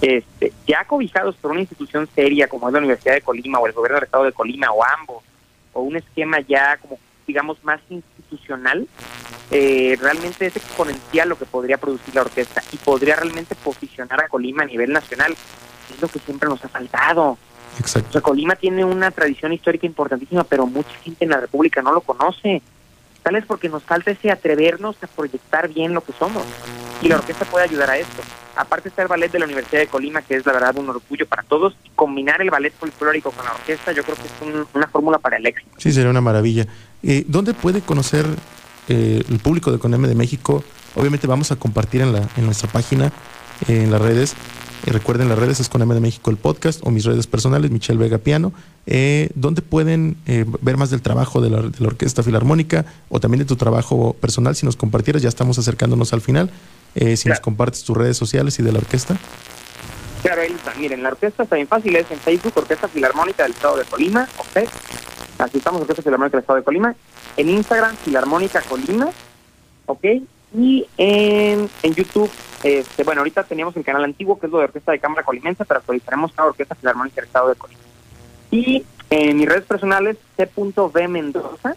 [0.00, 3.72] este, ya cobijados por una institución seria como es la Universidad de Colima o el
[3.72, 5.22] gobierno del estado de Colima o ambos,
[5.72, 8.88] o un esquema ya como digamos más institucional,
[9.50, 14.28] eh, realmente es exponencial lo que podría producir la orquesta y podría realmente posicionar a
[14.28, 15.36] Colima a nivel nacional,
[15.94, 17.38] es lo que siempre nos ha faltado.
[17.78, 18.08] Exacto.
[18.08, 21.92] O sea, Colima tiene una tradición histórica importantísima, pero mucha gente en la República no
[21.92, 22.62] lo conoce.
[23.22, 26.42] Tal es porque nos falta ese atrevernos a proyectar bien lo que somos.
[27.02, 28.22] Y la orquesta puede ayudar a esto.
[28.56, 31.26] Aparte está el ballet de la Universidad de Colima, que es la verdad un orgullo
[31.26, 31.74] para todos.
[31.84, 35.36] Y combinar el ballet folclórico con la orquesta, yo creo que es una fórmula para
[35.36, 35.70] el éxito.
[35.76, 36.66] Sí, sería una maravilla.
[37.02, 38.26] Eh, ¿Dónde puede conocer
[38.88, 40.64] eh, el público de CONEME de México?
[40.94, 43.12] Obviamente vamos a compartir en, la, en nuestra página,
[43.68, 44.34] en las redes,
[44.86, 47.70] y recuerden, las redes es con M de México el podcast o mis redes personales,
[47.70, 48.52] Michelle Vega Piano,
[48.86, 53.44] eh, donde pueden eh, ver más del trabajo de la, Orquesta Filarmónica o también de
[53.44, 54.56] tu trabajo personal.
[54.56, 56.50] Si nos compartieras, ya estamos acercándonos al final.
[56.94, 59.16] Eh, si nos compartes tus redes sociales y de la orquesta.
[60.22, 60.74] Claro, ahí está.
[60.74, 64.28] Miren, la orquesta está bien fácil, es en Facebook, Orquesta Filarmónica del Estado de Colima,
[64.38, 64.68] ok.
[65.38, 66.94] Así estamos, Orquesta Filarmónica del Estado de Colima.
[67.36, 69.08] En Instagram, Filarmónica Colima,
[69.86, 70.04] ok.
[70.56, 72.30] Y en, en YouTube,
[72.62, 75.64] este, bueno, ahorita teníamos el canal antiguo, que es lo de Orquesta de Cámara Colimense,
[75.64, 77.80] pero actualizaremos cada Orquesta Filarmónica del Estado de Colima.
[78.50, 81.76] Y en mis redes personales, c.b Mendoza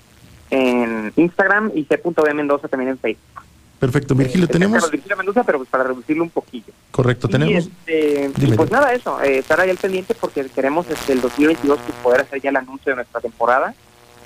[0.49, 3.43] en Instagram y c.b Mendoza también en Facebook.
[3.80, 4.89] Perfecto, Virgilio, este, tenemos...
[4.89, 6.71] Virgilio Mendoza, pero pues para reducirlo un poquillo.
[6.91, 7.65] Correcto, tenemos...
[7.86, 11.80] Este, y pues nada, eso, eh, estar ahí al pendiente porque queremos este, el 2022
[11.80, 13.76] pues, poder hacer ya el anuncio de nuestra temporada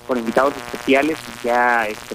[0.06, 2.14] con invitados especiales y ya este,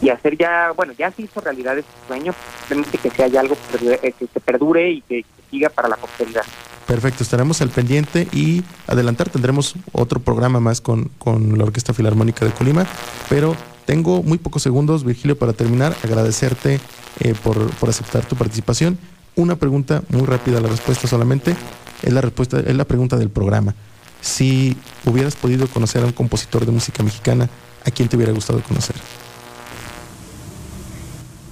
[0.00, 4.12] y hacer ya, bueno, ya se hizo realidad ese sueño, simplemente que sea algo eh,
[4.18, 6.42] que se perdure y que, siga para la posteridad.
[6.86, 12.44] Perfecto, estaremos al pendiente y adelantar, tendremos otro programa más con, con la Orquesta Filarmónica
[12.44, 12.86] de Colima,
[13.30, 16.80] pero tengo muy pocos segundos, Virgilio, para terminar, agradecerte
[17.20, 18.98] eh, por, por aceptar tu participación.
[19.36, 21.56] Una pregunta muy rápida, la respuesta solamente,
[22.02, 23.74] es la respuesta, es la pregunta del programa.
[24.20, 24.76] Si
[25.06, 27.48] hubieras podido conocer a un compositor de música mexicana,
[27.86, 28.96] ¿a quién te hubiera gustado conocer?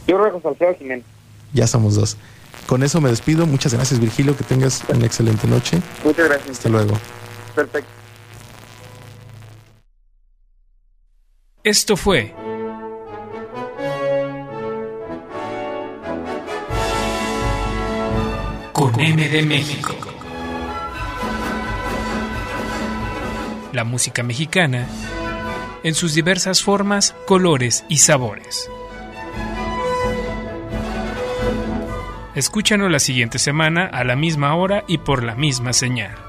[0.06, 1.04] Yo creo que José Alfredo Jiménez.
[1.52, 2.16] Ya somos dos.
[2.66, 3.46] Con eso me despido.
[3.46, 4.36] Muchas gracias, Virgilio.
[4.36, 5.80] Que tengas una excelente noche.
[6.04, 6.50] Muchas gracias.
[6.58, 6.94] Hasta luego.
[7.54, 7.90] Perfecto.
[11.62, 12.32] Esto fue
[18.72, 19.94] con M de México.
[23.72, 24.86] La música mexicana
[25.82, 28.70] en sus diversas formas, colores y sabores.
[32.36, 36.25] Escúchanos la siguiente semana a la misma hora y por la misma señal.